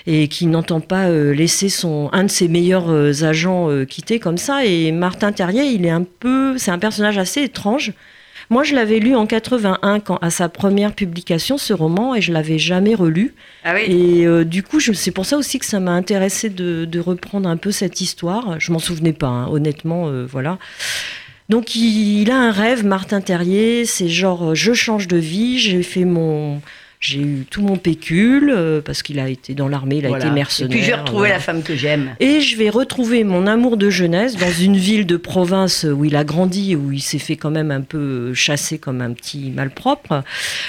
et 0.07 0.29
qui 0.29 0.45
n'entend 0.45 0.79
pas 0.79 1.07
euh, 1.09 1.33
laisser 1.33 1.67
son 1.67 2.09
un 2.13 2.23
de 2.23 2.31
ses 2.31 2.47
meilleurs 2.47 2.89
euh, 2.89 3.11
agents 3.23 3.69
quitter 3.89 4.19
comme 4.19 4.37
ça. 4.37 4.65
Et 4.65 4.91
Martin 4.93 5.31
Terrier, 5.33 5.65
il 5.65 5.85
est 5.85 5.89
un 5.89 6.03
peu, 6.03 6.57
c'est 6.57 6.71
un 6.71 6.79
personnage 6.79 7.17
assez 7.17 7.41
étrange. 7.43 7.91
Moi, 8.49 8.63
je 8.63 8.75
l'avais 8.75 8.99
lu 8.99 9.15
en 9.15 9.25
81 9.25 9.99
quand, 9.99 10.17
à 10.21 10.29
sa 10.29 10.49
première 10.49 10.93
publication, 10.93 11.57
ce 11.57 11.73
roman, 11.73 12.13
et 12.15 12.21
je 12.21 12.31
l'avais 12.31 12.59
jamais 12.59 12.93
relu. 12.95 13.33
Ah 13.63 13.73
oui. 13.75 13.81
Et 14.21 14.27
euh, 14.27 14.43
du 14.43 14.61
coup, 14.63 14.79
je- 14.79 14.93
c'est 14.93 15.11
pour 15.11 15.25
ça 15.25 15.37
aussi 15.37 15.57
que 15.59 15.65
ça 15.65 15.79
m'a 15.79 15.91
intéressé 15.91 16.49
de, 16.49 16.85
de 16.85 16.99
reprendre 16.99 17.49
un 17.49 17.57
peu 17.57 17.71
cette 17.71 18.01
histoire. 18.01 18.59
Je 18.59 18.71
m'en 18.71 18.79
souvenais 18.79 19.13
pas, 19.13 19.27
hein, 19.27 19.47
honnêtement, 19.49 20.07
euh, 20.09 20.25
voilà. 20.29 20.57
Donc 21.49 21.75
il, 21.75 22.21
il 22.21 22.31
a 22.31 22.37
un 22.37 22.51
rêve, 22.51 22.85
Martin 22.85 23.21
Terrier, 23.21 23.85
c'est 23.85 24.07
genre 24.09 24.51
euh, 24.51 24.55
je 24.55 24.73
change 24.73 25.07
de 25.07 25.17
vie, 25.17 25.59
j'ai 25.59 25.83
fait 25.83 26.05
mon 26.05 26.59
J'ai 26.99 27.19
eu 27.19 27.45
tout 27.49 27.61
mon 27.61 27.75
pécule 27.77 28.51
euh, 28.55 28.81
parce 28.81 29.03
qu'il 29.03 29.19
a 29.19 29.29
été 29.29 29.53
dans 29.53 29.67
l'armée, 29.67 29.97
il 29.97 30.05
a 30.05 30.09
Voilà. 30.09 30.25
été 30.25 30.31
Et 30.31 30.35
mercenaire. 30.35 30.69
puis 30.69 30.81
je 30.81 30.87
vais 30.87 30.93
retrouver 30.95 31.19
voilà. 31.19 31.33
la 31.35 31.39
femme 31.39 31.61
que 31.61 31.75
j'aime. 31.75 32.15
Et 32.19 32.39
je 32.41 32.57
vais 32.57 32.69
retrouver 32.69 33.23
mon 33.23 33.45
amour 33.47 33.77
de 33.77 33.89
jeunesse 33.89 34.35
dans 34.37 34.51
une 34.51 34.77
ville 34.77 35.05
de 35.05 35.17
province 35.17 35.83
où 35.89 36.05
il 36.05 36.15
a 36.15 36.23
grandi, 36.23 36.75
où 36.75 36.91
il 36.91 37.01
s'est 37.01 37.19
fait 37.19 37.35
quand 37.35 37.51
même 37.51 37.71
un 37.71 37.81
peu 37.81 38.33
chasser 38.33 38.77
comme 38.79 39.01
un 39.01 39.11
petit 39.13 39.51
malpropre. 39.51 40.23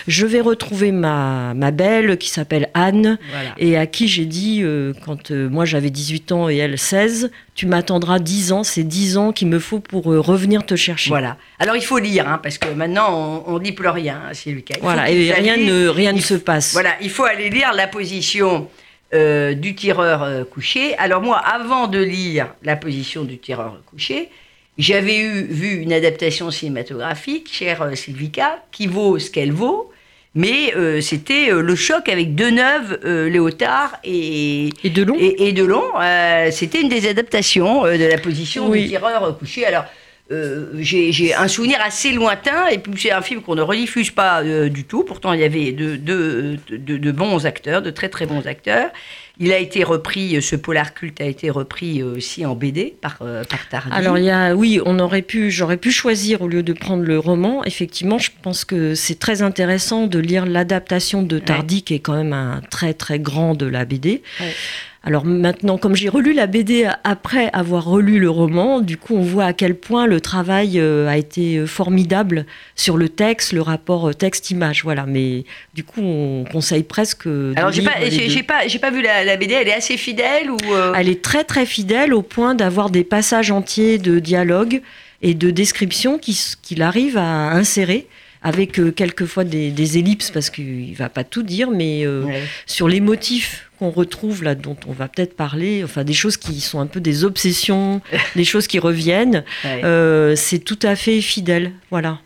Je 0.09 0.27
vais 0.27 0.41
retrouver 0.41 0.93
ma, 0.93 1.55
ma 1.55 1.71
belle 1.71 2.19
qui 2.19 2.29
s'appelle 2.29 2.69
Anne 2.75 3.19
Voilà. 3.31 3.51
et 3.59 3.77
à 3.77 3.87
qui 3.87 4.09
j'ai 4.09 4.27
dit, 4.27 4.61
euh, 4.63 4.93
quand 5.05 5.31
euh, 5.31 5.49
moi 5.49 5.65
j'avais 5.65 5.91
18 5.91 6.33
ans 6.33 6.49
et 6.51 6.57
elle 6.57 6.77
16, 6.79 7.31
tu 7.57 7.65
m'attendras 7.65 8.19
10 8.19 8.53
ans, 8.53 8.63
c'est 8.63 8.83
10 8.85 9.17
ans 9.17 9.33
qu'il 9.33 9.49
me 9.49 9.59
faut 9.59 9.81
pour 9.81 10.13
euh, 10.13 10.21
revenir 10.21 10.65
te 10.67 10.77
chercher. 10.77 11.09
Voilà. 11.09 11.39
Alors 11.59 11.75
il 11.75 11.83
faut 11.83 11.99
lire, 11.99 12.29
hein, 12.29 12.39
parce 12.41 12.59
que 12.59 12.69
maintenant 12.69 13.43
on 13.47 13.55
ne 13.55 13.65
dit 13.65 13.73
plus 13.73 13.89
rien, 13.89 14.21
hein, 14.29 14.33
Lucas. 14.47 14.75
Il 14.77 14.83
Voilà, 14.83 15.11
et 15.11 15.33
rien 15.33 15.57
ne, 15.57 15.89
rien 15.89 16.13
ne 16.13 16.21
se 16.21 16.35
passe. 16.35 16.75
Voilà, 16.75 16.91
il 17.01 17.09
faut 17.09 17.25
aller 17.25 17.49
lire 17.49 17.73
la 17.73 17.87
position 17.87 18.69
euh, 19.15 19.55
du 19.55 19.75
tireur 19.75 20.23
euh, 20.23 20.45
couché. 20.45 20.97
Alors 20.99 21.23
moi, 21.23 21.39
avant 21.39 21.87
de 21.87 21.99
lire 21.99 22.55
la 22.63 22.77
position 22.77 23.25
du 23.25 23.39
tireur 23.39 23.81
couché, 23.87 24.29
j'avais 24.77 25.17
eu, 25.17 25.45
vu 25.45 25.81
une 25.81 25.95
adaptation 25.95 26.51
cinématographique, 26.51 27.49
chère 27.51 27.97
Sylvica, 27.97 28.63
qui 28.71 28.87
vaut 28.87 29.19
ce 29.19 29.31
qu'elle 29.31 29.53
vaut, 29.53 29.91
mais 30.37 30.73
euh, 30.77 31.01
c'était 31.01 31.51
euh, 31.51 31.61
le 31.63 31.75
choc 31.75 32.09
avec 32.09 32.35
Deneuve, 32.37 33.01
euh, 33.05 33.29
Léotard 33.29 33.97
et, 34.05 34.69
Et 34.85 34.91
de 34.91 35.03
long 35.03 35.17
et, 35.19 35.49
et 35.49 35.53
Delon. 35.53 35.83
Euh, 36.01 36.51
c'était 36.53 36.81
une 36.83 36.89
des 36.89 37.09
adaptations 37.09 37.83
de 37.85 38.05
la 38.09 38.19
position 38.19 38.69
Oui. 38.69 38.83
du 38.85 38.89
tireur 38.91 39.37
couché. 39.39 39.67
Alors, 39.67 39.87
j'ai 40.79 41.35
un 41.35 41.49
souvenir 41.49 41.79
assez 41.85 42.13
lointain, 42.13 42.67
et 42.69 42.79
puis 42.79 42.93
c'est 43.01 43.13
un 43.13 43.23
film 43.23 43.41
qu'on 43.43 43.55
ne 43.55 43.63
rediffuse 43.63 44.11
pas 44.11 44.43
du 44.69 44.85
tout. 44.85 45.05
Pourtant, 45.05 45.33
il 45.33 45.41
y 45.41 45.45
avait 45.45 45.73
de, 45.73 45.97
de, 45.97 46.57
de- 46.71 46.97
de 46.99 47.13
bons 47.13 47.47
acteurs, 47.47 47.81
de 47.83 47.91
très 47.91 48.09
très 48.09 48.27
bons 48.27 48.47
acteurs. 48.47 48.91
Il 49.39 49.53
a 49.53 49.59
été 49.59 49.85
repris, 49.85 50.37
euh, 50.37 50.41
ce 50.41 50.57
polar 50.57 50.95
culte 50.95 51.21
a 51.21 51.25
été 51.25 51.51
repris 51.51 52.01
euh, 52.01 52.17
aussi 52.17 52.47
en 52.47 52.55
BD 52.55 52.97
par, 53.01 53.19
euh, 53.21 53.45
par 53.45 53.69
Tardy. 53.69 53.91
Alors 53.93 54.17
il 54.17 54.25
y 54.25 54.31
a, 54.31 54.55
oui, 54.55 54.81
on 54.87 54.99
aurait 54.99 55.23
pu, 55.23 55.51
j'aurais 55.51 55.77
pu 55.77 55.91
choisir 55.91 56.41
au 56.41 56.49
lieu 56.49 56.63
de 56.63 56.73
prendre 56.73 57.03
le 57.03 57.19
roman. 57.19 57.63
Effectivement, 57.65 58.19
je 58.19 58.31
pense 58.43 58.65
que 58.65 58.95
c'est 58.95 59.19
très 59.19 59.43
intéressant 59.43 60.07
de 60.07 60.19
lire 60.19 60.47
l'adaptation 60.47 61.23
de 61.23 61.39
Tardy, 61.39 61.83
qui 61.83 61.95
est 61.95 62.01
quand 62.01 62.17
même 62.17 62.33
un 62.33 62.63
très 62.71 62.95
très 62.95 63.19
grand 63.19 63.55
de 63.55 63.67
la 63.67 63.85
BD. 63.85 64.23
Ouais. 64.41 64.55
Alors 65.07 65.25
maintenant, 65.25 65.79
comme 65.79 65.95
j'ai 65.95 66.09
relu 66.09 66.33
la 66.33 66.49
BD 66.49 66.85
après 67.05 67.49
avoir 67.53 67.85
relu 67.85 68.19
le 68.19 68.29
roman, 68.29 68.81
du 68.81 68.97
coup, 68.97 69.15
on 69.15 69.23
voit 69.23 69.45
à 69.45 69.53
quel 69.53 69.77
point 69.77 70.05
le 70.05 70.21
travail 70.21 70.81
euh, 70.81 71.07
a 71.07 71.17
été 71.17 71.59
euh, 71.59 71.67
formidable 71.69 72.45
sur 72.75 72.97
le 72.97 73.09
texte, 73.09 73.53
le 73.53 73.63
rapport 73.63 74.09
euh, 74.09 74.13
texte-image. 74.13 74.83
Voilà, 74.83 75.07
mais 75.07 75.45
du 75.75 75.85
coup, 75.85 76.01
on 76.03 76.45
conseille 76.51 76.83
presque. 76.83 77.29
Alors, 77.55 77.71
j'ai 77.71 77.83
pas, 77.83 77.93
j'ai 78.11 78.43
pas, 78.43 78.67
j'ai 78.67 78.81
pas 78.81 78.91
vu 78.91 79.01
la, 79.01 79.23
la 79.23 79.37
BD, 79.37 79.55
elle 79.55 79.69
est 79.69 79.75
assez 79.75 79.97
fidèle 79.97 80.51
ou. 80.51 80.57
euh, 80.75 80.93
Elle 80.97 81.09
est 81.09 81.23
très 81.23 81.45
très 81.45 81.67
fidèle 81.67 82.13
au 82.13 82.23
point 82.23 82.57
d'avoir 82.57 82.91
des 82.91 83.05
passages 83.05 83.53
entiers 83.53 83.99
de 83.99 84.19
dialogue 84.19 84.83
et 85.23 85.35
de 85.35 85.51
description 85.53 86.19
qu'il 86.19 86.83
arrive 86.83 87.17
à 87.17 87.53
insérer 87.53 88.09
avec 88.43 88.79
quelquefois 88.95 89.45
des, 89.45 89.71
des 89.71 89.99
ellipses 89.99 90.31
parce 90.31 90.51
qu'il 90.51 90.95
va 90.95 91.09
pas 91.09 91.25
tout 91.25 91.43
dire, 91.43 91.71
mais 91.71 92.05
euh, 92.07 92.23
ouais. 92.25 92.43
sur 92.67 92.87
les 92.87 93.01
motifs 93.01 93.66
qu'on 93.79 93.91
retrouve 93.91 94.43
là, 94.43 94.55
dont 94.55 94.77
on 94.87 94.93
va 94.93 95.09
peut-être 95.09 95.37
parler, 95.37 95.83
enfin 95.85 96.05
des 96.05 96.13
choses 96.15 96.37
qui 96.37 96.61
sont 96.61 96.81
un 96.81 96.87
peu 96.87 97.01
des 97.01 97.25
obsessions, 97.25 98.01
des 98.37 98.45
choses 98.45 98.67
qui 98.67 98.79
reviennent, 98.79 99.45
Ouais. 99.65 99.85
euh, 99.85 100.35
c'est 100.37 100.59
tout 100.61 100.79
à 100.83 100.97
fait 100.97 101.21
fidèle, 101.21 101.73
voilà. 101.91 102.19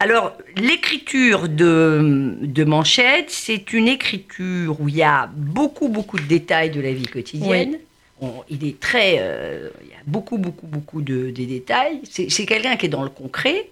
Alors, 0.00 0.36
l'écriture 0.56 1.48
de, 1.48 2.34
de 2.40 2.64
Manchette, 2.64 3.30
c'est 3.30 3.72
une 3.72 3.86
écriture 3.86 4.80
où 4.80 4.88
il 4.88 4.96
y 4.96 5.02
a 5.02 5.30
beaucoup, 5.36 5.88
beaucoup 5.88 6.18
de 6.18 6.24
détails 6.24 6.70
de 6.70 6.80
la 6.80 6.92
vie 6.92 7.06
quotidienne. 7.06 7.78
On- 8.20 8.42
il 8.50 8.64
est 8.66 8.80
très. 8.80 9.16
euh, 9.20 9.68
il 9.82 9.88
y 9.90 9.92
a 9.94 10.02
beaucoup, 10.06 10.38
beaucoup, 10.38 10.66
beaucoup 10.66 11.02
de, 11.02 11.30
des 11.30 11.46
détails. 11.46 12.00
C'est 12.10 12.46
quelqu'un 12.46 12.76
qui 12.76 12.86
est 12.86 12.88
dans 12.88 13.04
le 13.04 13.10
concret, 13.10 13.68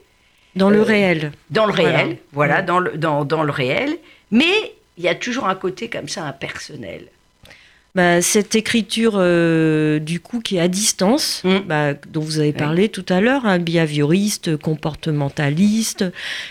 Dans 0.56 0.70
le 0.70 0.80
Euh, 0.80 0.82
réel. 0.84 1.32
dans 1.50 1.66
le 1.66 1.72
Voilà. 1.72 1.96
réel. 1.98 2.16
Voilà, 2.32 2.56
Ouais. 2.56 2.62
dans, 2.64 2.78
le, 2.80 2.96
dans, 2.96 3.24
dans 3.24 3.42
le 3.44 3.50
réel. 3.52 3.96
Mais 4.32 4.72
il 4.98 5.04
y 5.04 5.08
a 5.08 5.14
toujours 5.16 5.46
un 5.48 5.54
côté 5.56 5.88
comme 5.88 6.08
ça, 6.08 6.24
impersonnel. 6.26 7.06
Bah, 7.96 8.22
cette 8.22 8.54
écriture, 8.54 9.14
euh, 9.16 9.98
du 9.98 10.20
coup, 10.20 10.38
qui 10.40 10.56
est 10.56 10.60
à 10.60 10.68
distance, 10.68 11.42
Mm. 11.44 11.58
bah, 11.66 11.94
dont 12.12 12.20
vous 12.20 12.38
avez 12.38 12.52
parlé 12.52 12.88
tout 12.88 13.04
à 13.08 13.20
l'heure, 13.20 13.46
un 13.46 13.58
behavioriste, 13.58 14.56
comportementaliste, 14.56 16.04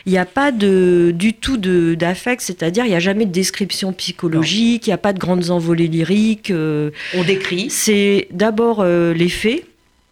il 0.05 0.12
n'y 0.12 0.17
a 0.17 0.25
pas 0.25 0.51
de, 0.51 1.12
du 1.15 1.34
tout 1.34 1.58
de- 1.58 1.96
d'affect, 1.96 2.41
c'est-à-dire 2.41 2.86
il 2.86 2.89
n'y 2.89 2.96
a 2.96 3.00
jamais 3.00 3.25
de 3.25 3.31
description 3.31 3.93
psychologique, 3.93 4.88
il 4.88 4.89
n'y 4.89 4.93
a 4.93 4.98
pas 4.98 5.13
de 5.13 5.19
grandes 5.19 5.50
envolées 5.50 5.88
lyriques. 5.88 6.51
euh, 6.51 6.91
On 7.15 7.24
décrit. 7.24 7.69
c'est 7.69 8.27
d'abord 8.31 8.81
euh, 8.81 9.13
les 9.13 9.29
faits. 9.29 9.63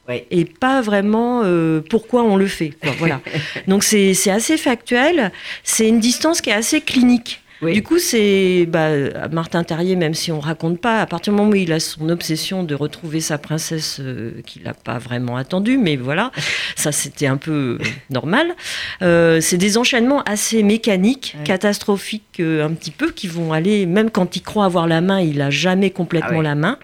Ouais. 0.08 0.26
Et 0.32 0.46
pas 0.46 0.80
vraiment 0.82 1.42
euh, 1.44 1.82
pourquoi 1.90 2.24
on 2.24 2.38
le 2.38 2.48
fait. 2.48 2.72
quoi, 2.82 2.92
voilà. 2.98 3.20
Donc 3.68 3.84
c'est 3.84 4.14
assez 4.30 4.56
factuel. 4.56 5.34
C'est 5.66 5.90
une 5.90 6.00
distance 6.00 6.40
qui 6.40 6.50
est 6.50 6.54
assez 6.54 6.80
clinique. 6.80 7.42
Oui. 7.62 7.74
Du 7.74 7.82
coup, 7.82 7.98
c'est 7.98 8.66
bah, 8.68 8.90
Martin 9.32 9.64
Terrier, 9.64 9.96
même 9.96 10.14
si 10.14 10.32
on 10.32 10.40
raconte 10.40 10.80
pas, 10.80 11.02
à 11.02 11.06
partir 11.08 11.34
du 11.34 11.38
moment 11.40 11.52
où 11.52 11.56
il 11.56 11.72
a 11.74 11.80
son 11.80 12.08
obsession 12.10 12.64
de 12.64 12.76
retrouver 12.76 13.20
sa 13.20 13.38
princesse 13.40 13.98
euh, 14.00 14.42
qu'il 14.46 14.62
n'a 14.64 14.74
pas 14.76 15.00
vraiment 15.00 15.38
attendue, 15.38 15.78
mais 15.78 15.96
voilà, 15.96 16.32
ça 16.76 16.92
c'était 16.92 17.26
un 17.26 17.38
peu 17.38 17.78
euh, 17.82 17.86
normal. 18.12 18.54
Euh, 19.02 19.42
c'est 19.42 19.58
des 19.58 19.78
enchaînements 19.78 20.22
assez 20.24 20.62
mécaniques, 20.62 21.36
Ouais. 21.40 21.44
catastrophiques 21.46 22.40
euh, 22.40 22.64
un 22.66 22.72
petit 22.74 22.92
peu, 22.92 23.10
qui 23.12 23.28
vont 23.28 23.54
aller, 23.54 23.86
même 23.88 24.12
quand 24.12 24.36
il 24.36 24.42
croit 24.44 24.66
avoir 24.66 24.86
la 24.88 25.02
main, 25.02 25.20
il 25.20 25.42
a 25.42 25.50
jamais 25.50 25.90
complètement 25.90 26.30
Ah 26.34 26.38
ouais. 26.38 26.44
la 26.44 26.56
main. 26.56 26.78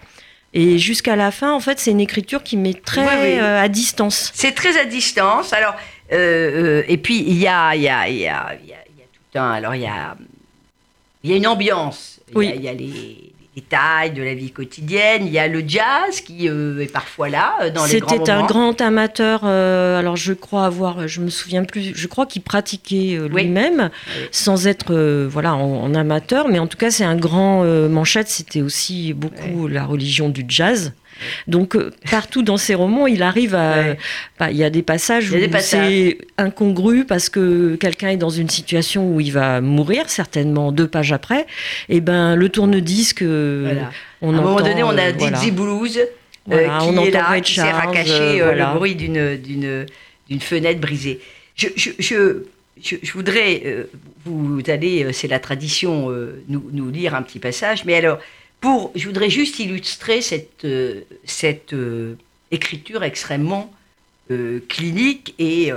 Et 0.54 0.78
jusqu'à 0.78 1.16
la 1.16 1.30
fin, 1.30 1.52
en 1.52 1.60
fait, 1.60 1.78
c'est 1.80 1.90
une 1.92 2.00
écriture 2.00 2.42
qui 2.42 2.56
met 2.56 2.74
très 2.74 3.40
euh, 3.40 3.60
à 3.62 3.68
distance. 3.68 4.30
C'est 4.34 4.52
très 4.52 4.78
à 4.78 4.84
distance. 4.84 5.52
Alors, 5.52 5.74
et 6.10 6.96
puis 7.02 7.18
il 7.26 7.38
y 7.38 7.46
a, 7.48 7.74
y, 7.74 7.88
a, 7.88 8.08
y, 8.08 8.26
a, 8.26 8.28
y, 8.28 8.28
a, 8.28 8.54
y 8.66 8.72
a 8.72 8.76
tout 9.32 9.38
un. 9.38 9.50
Alors, 9.50 9.74
il 9.74 9.82
y 9.82 9.86
a, 9.86 10.16
il 11.24 11.30
y 11.30 11.32
a 11.34 11.36
une 11.36 11.46
ambiance. 11.48 12.20
Il 12.28 12.32
y 12.32 12.36
a- 12.36 12.38
Oui. 12.38 12.52
il 12.56 12.62
y 12.64 12.68
a, 12.68 12.72
les, 12.72 12.86
les 12.86 13.32
détails 13.56 14.10
de 14.12 14.22
la 14.22 14.34
vie 14.34 14.50
quotidienne. 14.50 15.26
Il 15.26 15.32
y 15.32 15.38
a 15.38 15.46
le 15.48 15.62
jazz 15.66 16.20
qui 16.24 16.48
euh, 16.48 16.80
est 16.80 16.90
parfois 16.92 17.28
là 17.28 17.54
euh, 17.62 17.70
dans 17.70 17.84
les 17.86 18.00
grands 18.00 18.10
C'était 18.16 18.30
un 18.30 18.44
grand 18.46 18.80
amateur. 18.80 19.42
euh, 19.44 19.98
alors 19.98 20.16
je 20.16 20.32
crois 20.32 20.64
avoir, 20.66 21.06
je 21.08 21.20
me 21.20 21.30
souviens 21.30 21.64
plus. 21.64 21.92
Je 21.94 22.06
crois 22.06 22.26
qu'il 22.26 22.42
pratiquait 22.42 23.16
euh, 23.16 23.28
lui-même, 23.28 23.90
Oui. 24.08 24.26
sans 24.32 24.66
être 24.66 24.94
voilà 25.30 25.54
en, 25.54 25.82
en 25.84 25.94
amateur. 25.94 26.48
Mais 26.48 26.58
en 26.58 26.66
tout 26.66 26.78
cas, 26.78 26.90
c'est 26.90 27.04
un 27.04 27.16
grand 27.16 27.64
manchette. 27.88 28.28
C'était 28.28 28.62
aussi 28.62 29.12
beaucoup 29.12 29.66
la 29.68 29.84
religion 29.84 30.28
du 30.28 30.44
jazz. 30.48 30.92
Donc 31.46 31.76
euh, 31.76 31.90
partout 32.10 32.42
dans 32.42 32.56
ses 32.56 32.74
romans, 32.74 33.06
il 33.06 33.22
arrive 33.22 33.54
à. 33.54 33.76
Ouais. 33.78 33.98
bah, 34.38 34.50
Il 34.50 34.56
y 34.56 34.64
a 34.64 34.70
des 34.70 34.82
passages 34.82 35.32
a 35.34 35.38
des 35.38 35.46
où 35.48 35.58
c'est 35.60 36.18
incongru 36.38 37.04
parce 37.04 37.28
que 37.28 37.76
quelqu'un 37.76 38.08
est 38.10 38.16
dans 38.16 38.30
une 38.30 38.48
situation 38.50 39.08
où 39.14 39.20
il 39.20 39.32
va 39.32 39.60
mourir 39.60 40.10
certainement 40.10 40.72
deux 40.72 40.88
pages 40.88 41.12
après. 41.12 41.46
Et 41.88 42.00
ben 42.00 42.36
le 42.36 42.48
tourne-disque. 42.48 43.22
euh, 43.22 43.70
Voilà. 43.72 43.90
On 44.22 44.34
à 44.34 44.38
un 44.38 44.42
moment 44.42 44.60
donné, 44.60 44.82
on 44.82 44.88
a 44.90 45.08
euh, 45.08 45.12
voilà. 45.18 45.36
Dizzy 45.38 45.50
Blues 45.50 45.98
euh, 45.98 46.04
Voilà, 46.46 46.78
qui 46.78 46.86
on 46.88 47.02
est 47.04 47.10
là, 47.10 47.40
qui 47.40 47.54
sert 47.54 47.78
à 47.78 47.86
cacher 47.92 48.40
euh, 48.40 48.48
euh, 48.48 48.52
le 48.54 48.74
bruit 48.78 48.94
d'une, 48.94 49.86
fenêtre 50.40 50.80
brisée. 50.80 51.20
Je, 51.56 51.68
je, 51.76 51.90
je, 51.98 52.42
je- 52.82 52.96
je 53.02 53.12
voudrais, 53.12 53.62
euh, 53.66 53.84
vous 54.24 54.60
allez, 54.68 55.04
euh, 55.04 55.12
c'est 55.12 55.28
la 55.28 55.38
tradition, 55.38 56.10
euh, 56.10 56.42
nous, 56.48 56.64
nous 56.72 56.90
lire 56.90 57.14
un 57.14 57.22
petit 57.22 57.38
passage, 57.38 57.84
mais 57.84 57.94
alors, 57.94 58.18
je 58.94 59.06
voudrais 59.06 59.30
juste 59.30 59.58
illustrer 59.58 60.20
cette, 60.20 60.64
euh, 60.64 61.02
euh, 61.72 62.14
écriture 62.50 63.02
extrêmement 63.02 63.72
euh, 64.30 64.60
clinique 64.68 65.34
et 65.38 65.72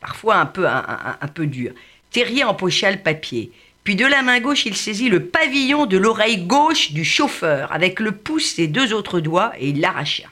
parfois 0.00 0.36
un 0.36 0.46
peu, 0.46 0.66
un, 0.66 1.18
dure. 1.38 1.72
Terrier 2.10 2.44
empocha 2.44 2.90
le 2.90 2.98
papier. 2.98 3.52
Puis 3.84 3.96
de 3.96 4.06
la 4.06 4.22
main 4.22 4.40
gauche, 4.40 4.66
il 4.66 4.76
saisit 4.76 5.08
le 5.08 5.24
pavillon 5.24 5.86
de 5.86 5.96
l'oreille 5.96 6.44
gauche 6.44 6.92
du 6.92 7.04
chauffeur 7.04 7.72
avec 7.72 8.00
le 8.00 8.12
pouce 8.12 8.58
et 8.58 8.66
deux 8.66 8.92
autres 8.92 9.20
doigts 9.20 9.52
et 9.58 9.70
il 9.70 9.80
l'arracha. 9.80 10.24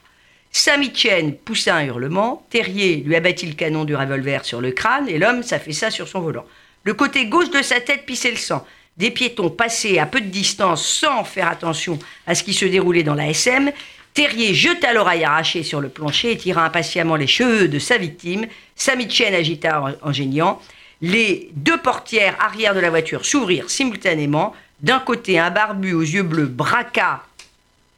Sami-Chen 0.51 1.35
poussa 1.35 1.75
un 1.75 1.85
hurlement. 1.85 2.45
Terrier 2.49 2.97
lui 2.97 3.15
abattit 3.15 3.47
le 3.47 3.53
canon 3.53 3.83
du 3.83 3.95
revolver 3.95 4.45
sur 4.45 4.61
le 4.61 4.71
crâne 4.71 5.07
et 5.09 5.17
l'homme 5.17 5.43
s'affaissa 5.43 5.91
sur 5.91 6.07
son 6.07 6.21
volant. 6.21 6.45
Le 6.83 6.93
côté 6.93 7.25
gauche 7.25 7.49
de 7.49 7.61
sa 7.61 7.81
tête 7.81 8.05
pissait 8.05 8.31
le 8.31 8.37
sang. 8.37 8.65
Des 8.97 9.11
piétons 9.11 9.49
passaient 9.49 9.99
à 9.99 10.05
peu 10.05 10.21
de 10.21 10.27
distance 10.27 10.85
sans 10.85 11.23
faire 11.23 11.47
attention 11.47 11.99
à 12.25 12.33
ce 12.33 12.43
qui 12.43 12.53
se 12.53 12.65
déroulait 12.65 13.03
dans 13.03 13.13
la 13.13 13.29
SM. 13.29 13.71
Terrier 14.13 14.55
jeta 14.55 14.91
l'oreille 14.93 15.23
arrachée 15.23 15.61
sur 15.61 15.81
le 15.81 15.89
plancher 15.89 16.31
et 16.31 16.37
tira 16.37 16.65
impatiemment 16.65 17.15
les 17.15 17.27
cheveux 17.27 17.67
de 17.67 17.77
sa 17.77 17.97
victime. 17.97 18.47
Sami-Chen 18.75 19.35
agita 19.35 19.81
en, 19.81 20.09
en 20.09 20.11
geignant. 20.11 20.59
Les 21.01 21.51
deux 21.53 21.77
portières 21.77 22.35
arrière 22.39 22.73
de 22.73 22.79
la 22.79 22.89
voiture 22.89 23.23
s'ouvrirent 23.23 23.69
simultanément. 23.69 24.55
D'un 24.81 24.99
côté, 24.99 25.37
un 25.37 25.51
barbu 25.51 25.93
aux 25.93 26.01
yeux 26.01 26.23
bleus 26.23 26.47
braqua 26.47 27.23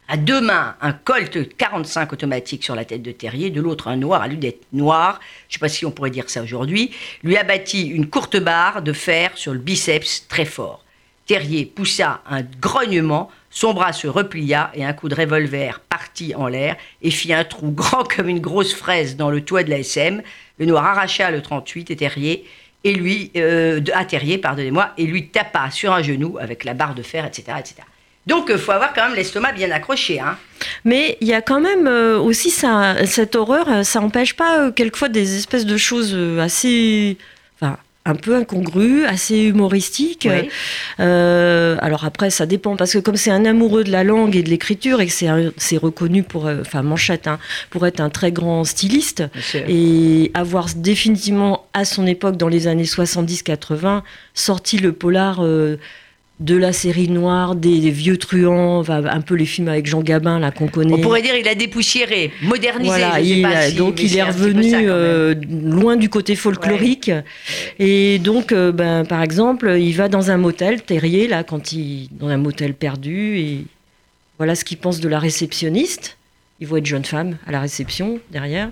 à 0.09 0.17
deux 0.17 0.41
mains 0.41 0.75
un 0.81 0.91
Colt 0.91 1.55
45 1.55 2.11
automatique 2.11 2.63
sur 2.63 2.75
la 2.75 2.83
tête 2.83 3.03
de 3.03 3.11
Terrier, 3.11 3.51
de 3.51 3.61
l'autre 3.61 3.87
un 3.87 3.95
noir 3.95 4.23
à 4.23 4.27
lunettes 4.27 4.63
noires, 4.73 5.19
je 5.47 5.53
ne 5.53 5.53
sais 5.53 5.59
pas 5.59 5.69
si 5.69 5.85
on 5.85 5.91
pourrait 5.91 6.09
dire 6.09 6.29
ça 6.29 6.41
aujourd'hui, 6.41 6.91
lui 7.23 7.37
abattit 7.37 7.87
une 7.87 8.09
courte 8.09 8.35
barre 8.37 8.81
de 8.81 8.91
fer 8.91 9.31
sur 9.35 9.53
le 9.53 9.59
biceps 9.59 10.27
très 10.27 10.45
fort. 10.45 10.83
Terrier 11.29 11.67
poussa 11.67 12.21
un 12.27 12.41
grognement, 12.41 13.29
son 13.51 13.75
bras 13.75 13.93
se 13.93 14.07
replia 14.07 14.71
et 14.73 14.83
un 14.83 14.93
coup 14.93 15.09
de 15.09 15.13
revolver 15.13 15.79
partit 15.87 16.33
en 16.33 16.47
l'air 16.47 16.75
et 17.03 17.11
fit 17.11 17.31
un 17.33 17.43
trou 17.43 17.69
grand 17.69 18.03
comme 18.15 18.29
une 18.29 18.39
grosse 18.39 18.73
fraise 18.73 19.15
dans 19.15 19.29
le 19.29 19.41
toit 19.41 19.61
de 19.61 19.69
la 19.69 19.77
SM. 19.77 20.23
Le 20.57 20.65
noir 20.65 20.83
arracha 20.83 21.29
le 21.29 21.43
38 21.43 21.91
et 21.91 21.95
Terrier 21.97 22.45
et 22.83 22.95
lui, 22.95 23.29
euh, 23.35 23.79
à 23.93 24.05
Terrier, 24.05 24.39
pardonnez-moi, 24.39 24.89
et 24.97 25.05
lui 25.05 25.27
tapa 25.27 25.69
sur 25.69 25.93
un 25.93 26.01
genou 26.01 26.39
avec 26.39 26.63
la 26.63 26.73
barre 26.73 26.95
de 26.95 27.03
fer, 27.03 27.27
etc., 27.27 27.43
etc. 27.59 27.75
Donc, 28.25 28.47
il 28.49 28.57
faut 28.57 28.71
avoir 28.71 28.91
quand 28.93 29.03
même 29.07 29.15
l'estomac 29.15 29.51
bien 29.51 29.69
accroché. 29.69 30.19
Hein. 30.19 30.35
Mais 30.83 31.15
il 31.21 31.27
y 31.27 31.35
a 31.35 31.43
quand 31.43 31.59
même 31.59 31.85
euh, 31.85 32.17
aussi 32.17 32.49
cette 32.49 33.35
horreur, 33.35 33.69
euh, 33.69 33.83
ça 33.83 33.99
n'empêche 33.99 34.35
pas 34.35 34.71
quelquefois 34.71 35.09
des 35.09 35.37
espèces 35.37 35.67
de 35.67 35.77
choses 35.77 36.17
assez 36.39 37.19
un 38.09 38.15
peu 38.15 38.35
incongru, 38.35 39.05
assez 39.05 39.37
humoristique. 39.37 40.27
Euh, 40.99 41.77
alors 41.79 42.05
après, 42.05 42.29
ça 42.29 42.45
dépend 42.45 42.75
parce 42.75 42.93
que 42.93 42.99
comme 42.99 43.15
c'est 43.15 43.31
un 43.31 43.45
amoureux 43.45 43.83
de 43.83 43.91
la 43.91 44.03
langue 44.03 44.35
et 44.35 44.43
de 44.43 44.49
l'écriture 44.49 44.99
et 45.01 45.07
que 45.07 45.13
c'est 45.57 45.77
reconnu 45.77 46.23
pour, 46.23 46.47
euh, 46.47 46.61
enfin 46.61 46.81
Manchette, 46.81 47.27
hein, 47.27 47.39
pour 47.69 47.85
être 47.85 47.99
un 47.99 48.09
très 48.09 48.31
grand 48.31 48.63
styliste 48.63 49.23
et 49.67 50.31
avoir 50.33 50.67
définitivement 50.75 51.67
à 51.73 51.85
son 51.85 52.07
époque, 52.07 52.37
dans 52.37 52.47
les 52.47 52.67
années 52.67 52.83
70-80, 52.83 54.01
sorti 54.33 54.77
le 54.77 54.91
polar. 54.91 55.39
Euh, 55.43 55.77
de 56.39 56.55
la 56.55 56.71
série 56.71 57.09
noire, 57.09 57.55
des, 57.55 57.91
vieux 57.91 58.17
truands, 58.17 58.83
un 58.87 59.21
peu 59.21 59.35
les 59.35 59.45
films 59.45 59.67
avec 59.67 59.85
Jean 59.87 60.01
Gabin 60.01 60.39
là 60.39 60.51
qu'on 60.51 60.67
connaît. 60.67 60.93
On 60.93 61.01
pourrait 61.01 61.21
dire 61.21 61.35
il 61.35 61.47
a 61.47 61.55
dépoussiéré, 61.55 62.31
modernisé. 62.43 62.89
Voilà, 63.41 63.71
donc 63.71 64.01
il 64.01 64.15
est 64.15 64.23
revenu 64.23 64.73
euh, 64.73 65.35
loin 65.49 65.97
du 65.97 66.09
côté 66.09 66.35
folklorique. 66.35 67.11
Et 67.77 68.19
donc, 68.19 68.51
euh, 68.51 68.71
ben, 68.71 69.03
par 69.05 69.21
exemple, 69.21 69.75
il 69.79 69.91
va 69.93 70.07
dans 70.07 70.31
un 70.31 70.37
motel, 70.37 70.81
Terrier, 70.81 71.27
là, 71.27 71.43
quand 71.43 71.73
il 71.73 72.07
dans 72.11 72.29
un 72.29 72.37
motel 72.37 72.73
perdu, 72.73 73.39
et 73.39 73.65
voilà 74.37 74.55
ce 74.55 74.63
qu'il 74.63 74.77
pense 74.77 75.01
de 75.01 75.09
la 75.09 75.19
réceptionniste 75.19 76.18
il 76.61 76.67
voit 76.67 76.79
une 76.79 76.85
jeune 76.85 77.05
femme 77.05 77.37
à 77.47 77.51
la 77.51 77.61
réception 77.61 78.19
derrière, 78.31 78.69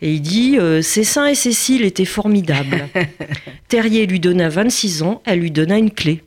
et 0.00 0.12
il 0.12 0.20
dit 0.20 0.56
euh, 0.58 0.80
Ses 0.80 1.04
seins 1.04 1.26
et 1.26 1.34
Cécile 1.34 1.84
étaient 1.84 2.06
formidables. 2.06 2.88
Terrier 3.68 4.06
lui 4.06 4.18
donna 4.18 4.48
26 4.48 5.02
ans, 5.02 5.22
elle 5.26 5.40
lui 5.40 5.50
donna 5.50 5.76
une 5.76 5.90
clé. 5.90 6.22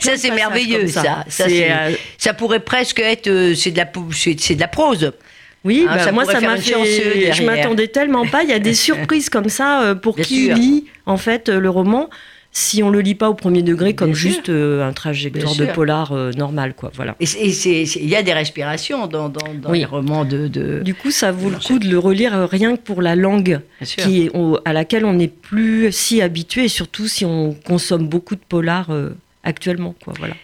ça, 0.00 0.16
c'est 0.16 0.32
merveilleux, 0.32 0.88
ça. 0.88 1.24
Euh, 1.40 1.92
ça, 2.18 2.34
pourrait 2.34 2.60
presque 2.60 2.98
être. 2.98 3.28
Euh, 3.28 3.54
c'est 3.54 3.70
de, 3.70 3.78
la, 3.78 3.90
c'est 4.10 4.54
de 4.56 4.60
la 4.60 4.68
prose. 4.68 5.12
Oui, 5.64 5.86
hein, 5.88 5.96
bah, 5.96 6.10
moi 6.10 6.24
ça 6.24 6.40
m'a 6.40 6.56
fait. 6.56 7.32
Je 7.32 7.42
m'attendais 7.44 7.86
tellement 7.86 8.26
pas. 8.26 8.42
Il 8.42 8.50
y 8.50 8.54
a 8.54 8.58
des 8.58 8.74
surprises 8.88 9.30
comme 9.30 9.48
ça 9.48 9.94
pour 10.02 10.16
qui 10.16 10.52
lit 10.52 10.86
en 11.06 11.16
fait 11.16 11.48
le 11.48 11.70
roman 11.70 12.10
si 12.54 12.82
on 12.82 12.90
le 12.90 13.00
lit 13.00 13.14
pas 13.14 13.30
au 13.30 13.34
premier 13.34 13.62
degré 13.62 13.94
comme 13.94 14.14
juste 14.14 14.50
euh, 14.50 14.86
un 14.86 14.92
trajectoire 14.92 15.56
de 15.56 15.64
polar 15.64 16.12
euh, 16.12 16.32
normal, 16.32 16.74
quoi. 16.74 16.92
Voilà. 16.94 17.16
Et 17.18 17.24
il 17.24 18.08
y 18.08 18.14
a 18.14 18.22
des 18.22 18.34
respirations 18.34 19.06
dans, 19.06 19.30
dans, 19.30 19.72
les 19.72 19.86
romans 19.86 20.26
de, 20.26 20.82
Du 20.84 20.94
coup, 20.94 21.10
ça 21.10 21.32
vaut 21.32 21.48
le 21.48 21.56
coup 21.56 21.78
de 21.78 21.88
le 21.88 21.98
relire 21.98 22.34
euh, 22.34 22.46
rien 22.46 22.76
que 22.76 22.82
pour 22.82 23.00
la 23.00 23.16
langue 23.16 23.60
qui 23.80 24.30
à 24.66 24.72
laquelle 24.74 25.06
on 25.06 25.14
n'est 25.14 25.28
plus 25.28 25.90
si 25.92 26.20
habitué, 26.20 26.64
et 26.64 26.68
surtout 26.68 27.08
si 27.08 27.24
on 27.24 27.54
consomme 27.54 28.06
beaucoup 28.06 28.34
de 28.34 28.42
polar 28.46 28.90
actuellement, 29.44 29.94
quoi. 30.04 30.12
Voilà. 30.18 30.34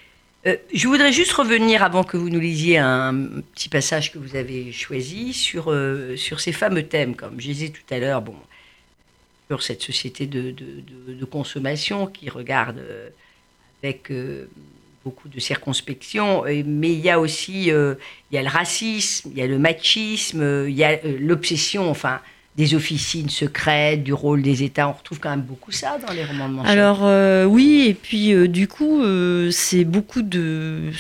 je 0.73 0.89
voudrais 0.89 1.13
juste 1.13 1.33
revenir, 1.33 1.83
avant 1.83 2.05
que 2.05 2.17
vous 2.17 2.31
nous 2.31 2.41
lisiez 2.41 2.79
un 2.79 3.15
petit 3.55 3.69
passage 3.69 4.13
que 4.13 4.19
vous 4.19 4.35
avez 4.35 4.73
choisi, 4.73 5.35
sur, 5.35 5.75
sur 6.17 6.41
ces 6.41 6.53
fameux 6.53 6.85
thèmes, 6.85 7.15
comme 7.15 7.39
je 7.39 7.49
disais 7.49 7.69
tout 7.69 7.95
à 7.95 7.99
l'heure, 7.99 8.23
bon, 8.23 8.35
sur 9.49 9.63
cette 9.63 9.83
société 9.83 10.27
de, 10.27 10.51
de, 10.53 11.25
consommation 11.25 12.07
qui 12.07 12.29
regarde 12.29 12.79
euh, 12.79 13.09
avec 13.83 14.11
euh, 14.11 14.49
beaucoup 15.05 15.29
de 15.29 15.41
circonspection, 15.41 16.45
mais 16.67 16.93
il 16.93 17.01
y 17.01 17.11
a 17.11 17.19
aussi 17.19 17.71
euh, 17.71 17.95
il 18.31 18.35
y 18.35 18.39
a 18.39 18.43
le 18.43 18.49
racisme, 18.49 19.31
il 19.33 19.39
y 19.39 19.43
a 19.43 19.47
le 19.47 19.59
machisme, 19.59 20.67
il 20.69 20.75
y 20.75 20.85
a 20.85 20.99
l'obsession, 21.19 21.89
enfin, 21.91 22.21
des 22.57 22.75
officines 22.75 23.31
secrètes, 23.31 24.03
du 24.05 24.13
rôle 24.13 24.43
des 24.43 24.63
États. 24.65 24.89
On 24.89 24.93
retrouve 24.93 25.19
quand 25.19 25.31
même 25.31 25.43
beaucoup 25.43 25.73
ça 25.73 25.99
dans 26.07 26.13
les 26.13 26.25
romans 26.25 26.49
de 26.49 26.55
Manchette. 26.55 26.73
Alors 26.73 27.51
oui, 27.51 27.87
et 27.89 27.95
puis 27.95 28.49
du 28.49 28.69
coup, 28.69 29.03
c'est 29.51 29.85
beaucoup 29.85 30.23
de... 30.23 30.91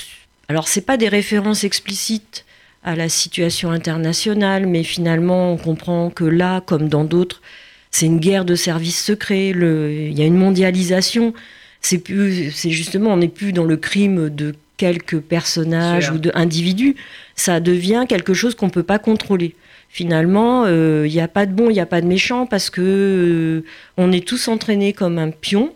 Alors 0.48 0.68
c'est 0.68 0.86
pas 0.86 0.96
des 0.96 1.08
références 1.08 1.64
explicites 1.64 2.46
à 2.82 2.96
la 2.96 3.10
situation 3.10 3.70
internationale, 3.70 4.66
mais 4.66 4.84
finalement 4.84 5.52
on 5.52 5.58
comprend 5.58 6.08
que 6.08 6.24
là, 6.24 6.62
comme 6.62 6.88
dans 6.88 7.04
d'autres, 7.04 7.42
c'est 7.90 8.06
une 8.06 8.18
guerre 8.18 8.44
de 8.44 8.54
services 8.54 9.02
secrets, 9.02 9.50
il 9.50 10.18
y 10.18 10.22
a 10.22 10.26
une 10.26 10.36
mondialisation. 10.36 11.32
C'est 11.80 11.98
plus, 11.98 12.50
c'est 12.50 12.70
justement, 12.70 13.12
on 13.12 13.18
n'est 13.18 13.28
plus 13.28 13.52
dans 13.52 13.64
le 13.64 13.76
crime 13.76 14.30
de 14.30 14.54
quelques 14.76 15.20
personnages 15.20 16.10
ou 16.10 16.18
d'individus. 16.18 16.96
Ça 17.34 17.60
devient 17.60 18.06
quelque 18.08 18.34
chose 18.34 18.54
qu'on 18.54 18.66
ne 18.66 18.70
peut 18.70 18.82
pas 18.82 18.98
contrôler. 18.98 19.54
Finalement, 19.88 20.64
euh, 20.66 21.06
il 21.06 21.12
n'y 21.12 21.20
a 21.20 21.28
pas 21.28 21.46
de 21.46 21.52
bon, 21.52 21.70
il 21.70 21.74
n'y 21.74 21.80
a 21.80 21.86
pas 21.86 22.00
de 22.00 22.06
méchant 22.06 22.46
parce 22.46 22.68
que 22.68 22.82
euh, 22.82 23.64
on 23.96 24.12
est 24.12 24.26
tous 24.26 24.48
entraînés 24.48 24.92
comme 24.92 25.18
un 25.18 25.30
pion. 25.30 25.72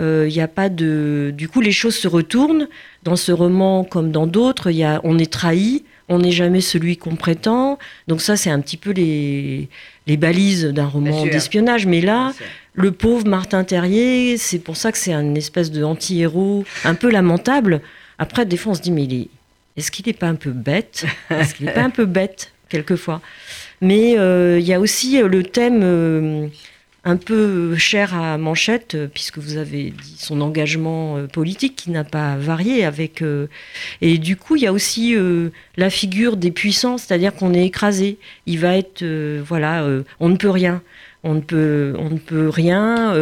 Euh, 0.00 0.26
il 0.30 0.40
a 0.40 0.48
pas 0.48 0.68
de, 0.68 1.32
du 1.36 1.48
coup, 1.48 1.60
les 1.60 1.72
choses 1.72 1.96
se 1.96 2.08
retournent. 2.08 2.68
Dans 3.04 3.16
ce 3.16 3.32
roman, 3.32 3.84
comme 3.84 4.10
dans 4.10 4.26
d'autres, 4.26 4.70
on 5.02 5.18
est 5.18 5.32
trahi 5.32 5.84
on 6.12 6.18
n'est 6.18 6.32
jamais 6.32 6.60
celui 6.60 6.96
qu'on 6.96 7.16
prétend. 7.16 7.78
Donc 8.06 8.20
ça, 8.20 8.36
c'est 8.36 8.50
un 8.50 8.60
petit 8.60 8.76
peu 8.76 8.90
les, 8.90 9.68
les 10.06 10.16
balises 10.16 10.64
d'un 10.64 10.86
roman 10.86 11.26
d'espionnage. 11.26 11.86
Mais 11.86 12.00
là, 12.00 12.32
le 12.74 12.92
pauvre 12.92 13.26
Martin 13.26 13.64
Terrier, 13.64 14.36
c'est 14.36 14.58
pour 14.58 14.76
ça 14.76 14.92
que 14.92 14.98
c'est 14.98 15.12
un 15.12 15.34
espèce 15.34 15.70
de 15.70 15.84
anti-héros 15.84 16.64
un 16.84 16.94
peu 16.94 17.10
lamentable. 17.10 17.80
Après, 18.18 18.46
des 18.46 18.56
fois, 18.56 18.72
on 18.72 18.74
se 18.74 18.82
dit, 18.82 18.92
mais 18.92 19.08
est-ce 19.76 19.90
qu'il 19.90 20.06
n'est 20.06 20.12
pas 20.12 20.28
un 20.28 20.34
peu 20.34 20.50
bête? 20.50 21.04
Est-ce 21.30 21.54
qu'il 21.54 21.66
n'est 21.66 21.72
pas 21.72 21.82
un 21.82 21.90
peu 21.90 22.04
bête, 22.04 22.52
quelquefois? 22.68 23.20
Mais 23.80 24.18
euh, 24.18 24.58
il 24.60 24.66
y 24.66 24.72
a 24.72 24.80
aussi 24.80 25.20
euh, 25.20 25.28
le 25.28 25.42
thème... 25.42 26.50
Un 27.04 27.16
peu 27.16 27.76
cher 27.76 28.14
à 28.14 28.38
Manchette, 28.38 28.94
euh, 28.94 29.08
puisque 29.12 29.38
vous 29.38 29.56
avez 29.56 29.90
dit 29.90 30.14
son 30.18 30.40
engagement 30.40 31.16
euh, 31.16 31.26
politique 31.26 31.74
qui 31.74 31.90
n'a 31.90 32.04
pas 32.04 32.36
varié 32.36 32.84
avec. 32.84 33.22
Euh, 33.22 33.48
et 34.00 34.18
du 34.18 34.36
coup, 34.36 34.54
il 34.54 34.62
y 34.62 34.68
a 34.68 34.72
aussi 34.72 35.16
la 35.76 35.90
figure 35.90 36.36
des 36.36 36.52
puissants, 36.52 36.98
c'est-à-dire 36.98 37.34
qu'on 37.34 37.54
est 37.54 37.66
écrasé. 37.66 38.18
Il 38.46 38.60
va 38.60 38.76
être, 38.76 39.04
voilà, 39.40 39.84
on 40.20 40.28
ne 40.28 40.36
peut 40.36 40.50
rien, 40.50 40.82
on 41.24 41.34
ne 41.34 41.40
peut, 41.40 41.94
on 41.98 42.10
ne 42.10 42.18
peut 42.18 42.48
rien. 42.48 43.14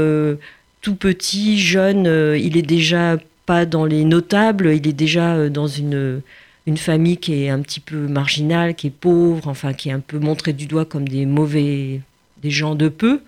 tout 0.82 0.94
petit, 0.94 1.58
jeune, 1.58 2.06
il 2.38 2.56
est 2.56 2.62
déjà 2.62 3.16
pas 3.46 3.66
dans 3.66 3.84
les 3.84 4.04
notables, 4.04 4.74
il 4.74 4.86
est 4.86 4.92
déjà 4.92 5.48
dans 5.48 5.66
une 5.66 6.22
une 6.66 6.76
famille 6.76 7.16
qui 7.16 7.44
est 7.44 7.48
un 7.48 7.60
petit 7.60 7.80
peu 7.80 8.06
marginale, 8.06 8.74
qui 8.74 8.88
est 8.88 8.90
pauvre, 8.90 9.48
enfin 9.48 9.72
qui 9.72 9.88
est 9.88 9.92
un 9.92 10.00
peu 10.00 10.18
montrée 10.18 10.52
du 10.52 10.66
doigt 10.66 10.84
comme 10.84 11.08
des 11.08 11.26
mauvais, 11.26 12.00
des 12.42 12.50
gens 12.50 12.74
de 12.74 12.88
peu. 12.88 13.20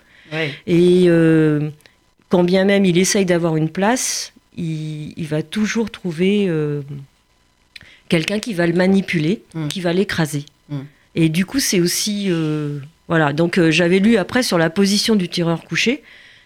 Et 0.66 1.04
euh, 1.06 1.70
quand 2.28 2.44
bien 2.44 2.64
même 2.64 2.84
il 2.84 2.98
essaye 2.98 3.24
d'avoir 3.24 3.56
une 3.56 3.68
place, 3.68 4.32
il, 4.56 5.26
va 5.28 5.42
toujours 5.42 5.90
trouver 5.90 6.46
euh, 6.48 6.82
quelqu'un 8.08 8.38
qui 8.38 8.54
va 8.54 8.66
le 8.66 8.74
manipuler, 8.74 9.42
mm. 9.54 9.68
qui 9.68 9.80
va 9.80 9.92
l'écraser. 9.92 10.44
Mm. 10.68 10.80
Et 11.14 11.28
du 11.28 11.44
coup, 11.44 11.60
c'est 11.60 11.80
aussi... 11.80 12.26
Euh, 12.30 12.78
voilà, 13.08 13.32
donc 13.32 13.60
j'avais 13.70 13.98
lu 13.98 14.16
après 14.16 14.42
sur 14.42 14.56
la 14.56 14.70
position 14.70 15.16
du 15.16 15.28
tireur 15.28 15.64
couché. 15.64 16.02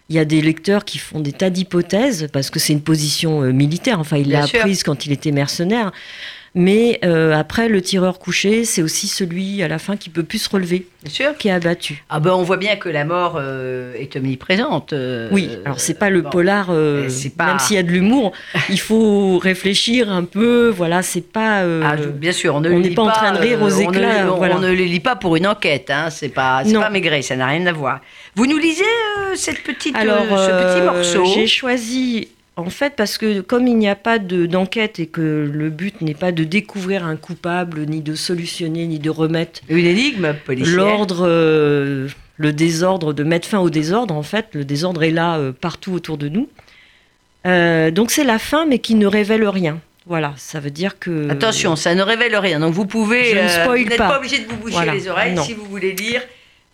Il 0.09 0.17
y 0.17 0.19
a 0.19 0.25
des 0.25 0.41
lecteurs 0.41 0.85
qui 0.85 0.99
font 0.99 1.21
des 1.21 1.33
tas 1.33 1.51
d'hypothèses, 1.51 2.29
parce 2.33 2.51
que 2.51 2.59
c'est 2.59 2.73
une 2.73 2.81
position 2.81 3.43
militaire, 3.53 4.01
enfin 4.01 4.17
il 4.17 4.31
l'a 4.31 4.45
apprise 4.45 4.83
quand 4.83 5.07
il 5.07 5.13
était 5.13 5.33
mercenaire. 5.33 5.93
Mais 6.59 6.99
euh, 7.05 7.35
après, 7.35 7.69
le 7.69 7.83
tireur 7.83 8.19
couché, 8.19 8.65
c'est 8.65 8.81
aussi 8.81 9.09
celui 9.09 9.63
à 9.63 9.69
la 9.69 9.79
fin 9.79 9.99
qui 9.99 10.09
peut 10.09 10.23
plus 10.23 10.39
se 10.39 10.49
relever, 10.49 10.87
sûr. 11.07 11.37
qui 11.37 11.49
est 11.49 11.53
abattu. 11.53 12.03
Ah 12.09 12.19
ben, 12.19 12.33
on 12.33 12.43
voit 12.45 12.57
bien 12.57 12.77
que 12.77 12.89
la 12.89 13.05
mort 13.05 13.37
euh, 13.39 13.93
est 13.93 14.17
omniprésente. 14.17 14.95
Euh, 14.95 15.29
oui, 15.31 15.51
alors 15.67 15.81
c'est 15.81 15.99
pas 15.99 16.09
le 16.09 16.23
polar, 16.23 16.71
même 16.71 17.59
s'il 17.59 17.77
y 17.77 17.79
a 17.79 17.83
de 17.83 17.91
l'humour, 17.91 18.33
il 18.71 18.81
faut 18.81 19.37
réfléchir 19.37 20.11
un 20.11 20.25
peu. 20.25 20.73
Voilà, 20.75 21.03
c'est 21.03 21.31
pas. 21.31 21.61
Ah, 21.61 21.97
bien 21.97 22.33
sûr, 22.33 22.55
on 22.55 22.63
n'est 22.63 22.91
pas, 22.95 23.03
en 23.03 23.11
train 23.11 23.33
de 23.33 23.39
rire 23.39 23.61
aux 23.61 23.69
éclats. 23.69 24.33
On 24.33 24.59
ne, 24.59 24.69
le 24.69 24.85
lit 24.85 25.01
pas 25.01 25.15
pour 25.15 25.37
une 25.37 25.47
enquête. 25.47 25.91
Hein, 25.91 26.09
c'est 26.09 26.31
pas, 26.31 26.63
pas 26.65 26.89
maigret, 26.89 27.21
ça 27.21 27.37
n'a 27.37 27.49
rien 27.49 27.67
à 27.67 27.73
voir. 27.73 28.01
Vous 28.35 28.47
nous 28.47 28.57
lisez 28.57 28.83
cette 29.35 29.63
petite, 29.63 29.95
alors, 29.95 30.25
ce 30.27 30.51
petit 30.51 30.81
morceau? 30.81 31.35
J'ai 31.35 31.47
choisi 31.47 32.29
en 32.57 32.71
fait, 32.71 32.95
parce 32.97 33.19
que 33.19 33.43
comme 33.43 33.67
il 33.67 33.77
n'y 33.77 33.89
a 33.89 33.95
pas 33.95 34.19
d'enquête 34.19 34.99
et 34.99 35.07
que 35.07 35.51
le 35.53 35.69
but 35.69 36.01
n'est 36.01 36.15
pas 36.15 36.33
de 36.33 36.43
découvrir 36.43 37.05
un 37.05 37.17
coupable, 37.17 37.85
ni 37.85 38.01
de 38.01 38.15
solutionner, 38.15 38.87
ni 38.87 38.99
de 38.99 39.11
remettre 39.11 39.61
une 39.69 39.85
énigme 39.85 40.35
l'ordre, 40.49 41.27
euh, 41.29 42.09
le 42.39 42.53
désordre, 42.55 43.13
de 43.13 43.25
mettre 43.25 43.47
fin 43.47 43.59
au 43.59 43.69
désordre, 43.69 44.15
en 44.15 44.23
fait, 44.23 44.47
le 44.55 44.65
désordre 44.65 45.03
est 45.03 45.11
là 45.11 45.37
euh, 45.37 45.53
partout 45.53 45.93
autour 45.93 46.17
de 46.17 46.29
nous. 46.29 46.49
Euh, 47.47 47.91
donc 47.91 48.11
c'est 48.11 48.25
la 48.25 48.39
fin, 48.39 48.65
mais 48.65 48.79
qui 48.79 48.95
ne 48.95 49.07
révèle 49.07 49.47
rien. 49.47 49.79
Voilà, 50.07 50.33
ça 50.37 50.59
veut 50.59 50.71
dire 50.71 50.99
que. 50.99 51.29
Attention, 51.29 51.77
ça 51.77 51.95
ne 51.95 52.03
révèle 52.03 52.37
rien. 52.37 52.61
Donc 52.61 52.73
vous 52.73 52.87
pouvez. 52.87 53.35
Je 53.35 53.39
ne 53.39 53.49
spoil 53.49 53.83
vous 53.83 53.89
n'êtes 53.89 53.99
pas. 53.99 54.17
obligé 54.17 54.39
de 54.39 54.47
vous 54.47 54.57
boucher 54.57 54.91
les 54.93 55.09
oreilles 55.09 55.37
si 55.39 55.53
vous 55.53 55.67
voulez 55.67 55.93
lire 55.93 56.23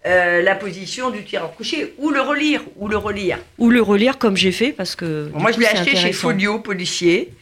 euh, 0.05 0.43
la 0.43 0.57
position 0.57 1.11
du 1.11 1.23
tireur 1.23 1.55
couché, 1.55 1.95
ou 1.99 2.11
le 2.11 2.21
relire, 2.21 2.62
ou 2.77 2.88
le 2.88 2.97
relire. 2.97 3.38
Ou 3.59 3.71
le 3.71 3.81
relire 3.81 4.19
comme 4.19 4.37
j'ai 4.37 4.51
fait, 4.51 4.73
parce 4.73 4.97
que. 4.97 5.29
Bon, 5.33 5.41
moi, 5.41 5.53
je 5.53 5.61
l'ai 5.61 5.67
acheté 5.67 5.95
chez 5.95 6.12
Folio, 6.12 6.59
policier. 6.59 7.33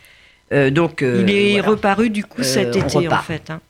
Euh, 0.53 0.71
donc, 0.71 1.03
euh, 1.03 1.25
il 1.27 1.35
est 1.35 1.53
voilà. 1.53 1.69
reparu 1.69 2.11
du 2.11 2.25
coup 2.25 2.43
cet 2.43 2.77
été, 2.77 3.09
en 3.09 3.23
fait. 3.23 3.51
Hein. 3.51 3.61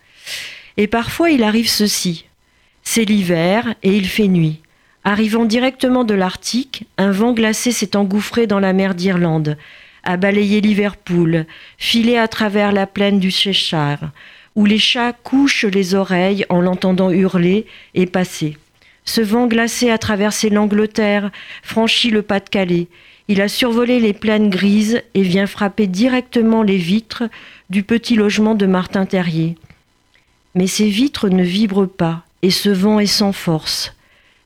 Et 0.76 0.86
parfois, 0.86 1.30
il 1.30 1.44
arrive 1.44 1.68
ceci. 1.68 2.26
C'est 2.82 3.04
l'hiver 3.04 3.74
et 3.82 3.94
il 3.94 4.08
fait 4.08 4.28
nuit. 4.28 4.60
Arrivant 5.04 5.44
directement 5.44 6.04
de 6.04 6.14
l'Arctique, 6.14 6.86
un 6.98 7.10
vent 7.10 7.32
glacé 7.32 7.70
s'est 7.70 7.96
engouffré 7.96 8.46
dans 8.46 8.60
la 8.60 8.72
mer 8.72 8.94
d'Irlande, 8.94 9.56
a 10.02 10.16
balayé 10.16 10.60
Liverpool, 10.60 11.46
filé 11.78 12.16
à 12.16 12.28
travers 12.28 12.72
la 12.72 12.86
plaine 12.86 13.20
du 13.20 13.30
Cheshire, 13.30 14.10
où 14.56 14.64
les 14.64 14.78
chats 14.78 15.12
couchent 15.12 15.64
les 15.64 15.94
oreilles 15.94 16.44
en 16.48 16.60
l'entendant 16.60 17.10
hurler 17.10 17.66
et 17.94 18.06
passer. 18.06 18.56
Ce 19.10 19.20
vent 19.20 19.48
glacé 19.48 19.90
a 19.90 19.98
traversé 19.98 20.50
l'Angleterre, 20.50 21.32
franchi 21.64 22.10
le 22.10 22.22
Pas-de-Calais. 22.22 22.86
Il 23.26 23.40
a 23.40 23.48
survolé 23.48 23.98
les 23.98 24.12
plaines 24.12 24.50
grises 24.50 25.02
et 25.14 25.22
vient 25.22 25.48
frapper 25.48 25.88
directement 25.88 26.62
les 26.62 26.76
vitres 26.76 27.24
du 27.70 27.82
petit 27.82 28.14
logement 28.14 28.54
de 28.54 28.66
Martin 28.66 29.06
Terrier. 29.06 29.56
Mais 30.54 30.68
ces 30.68 30.88
vitres 30.88 31.28
ne 31.28 31.42
vibrent 31.42 31.88
pas 31.88 32.22
et 32.42 32.52
ce 32.52 32.68
vent 32.68 33.00
est 33.00 33.06
sans 33.06 33.32
force. 33.32 33.96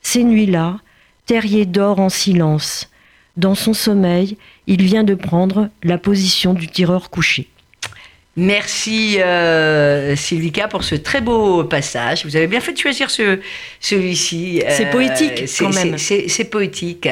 Ces 0.01 0.23
nuits-là, 0.23 0.79
Terrier 1.27 1.67
dort 1.67 1.99
en 1.99 2.09
silence. 2.09 2.89
Dans 3.37 3.53
son 3.53 3.75
sommeil, 3.75 4.35
il 4.65 4.81
vient 4.81 5.03
de 5.03 5.13
prendre 5.13 5.69
la 5.83 5.99
position 5.99 6.55
du 6.55 6.65
tireur 6.65 7.11
couché. 7.11 7.49
Merci 8.37 9.21
euh, 9.21 10.15
Sylvika 10.15 10.67
pour 10.67 10.83
ce 10.83 10.95
très 10.95 11.21
beau 11.21 11.63
passage. 11.63 12.25
Vous 12.25 12.35
avez 12.35 12.47
bien 12.47 12.59
fait 12.59 12.73
de 12.73 12.77
choisir 12.77 13.09
ce, 13.09 13.39
celui-ci. 13.79 14.61
C'est 14.69 14.89
poétique 14.89 15.45
quand 15.57 15.73
même. 15.73 15.97
C'est 15.97 16.49
poétique. 16.49 17.07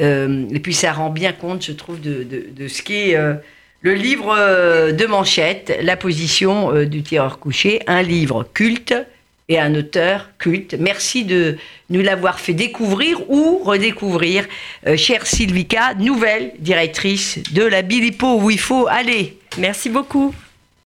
Euh, 0.00 0.44
et 0.52 0.60
puis 0.60 0.72
ça 0.72 0.92
rend 0.92 1.10
bien 1.10 1.32
compte, 1.32 1.64
je 1.64 1.72
trouve, 1.72 2.00
de, 2.00 2.22
de, 2.22 2.46
de 2.50 2.68
ce 2.68 2.82
qu'est 2.82 3.14
euh, 3.14 3.34
le 3.82 3.92
livre 3.92 4.34
euh, 4.36 4.92
de 4.92 5.04
Manchette, 5.04 5.78
La 5.82 5.96
position 5.96 6.74
euh, 6.74 6.86
du 6.86 7.02
tireur 7.02 7.38
couché, 7.38 7.80
un 7.86 8.00
livre 8.02 8.48
culte 8.54 8.94
et 9.50 9.60
un 9.60 9.74
auteur 9.74 10.30
culte. 10.38 10.74
Merci 10.80 11.24
de 11.24 11.58
nous 11.90 12.00
l'avoir 12.00 12.40
fait 12.40 12.54
découvrir 12.54 13.30
ou 13.30 13.60
redécouvrir, 13.62 14.46
euh, 14.86 14.96
chère 14.96 15.26
Sylvika, 15.26 15.92
nouvelle 15.98 16.52
directrice 16.58 17.38
de 17.52 17.62
la 17.62 17.82
Bilipo 17.82 18.40
où 18.40 18.50
il 18.50 18.58
faut 18.58 18.86
aller. 18.88 19.36
Merci 19.58 19.90
beaucoup. 19.90 20.34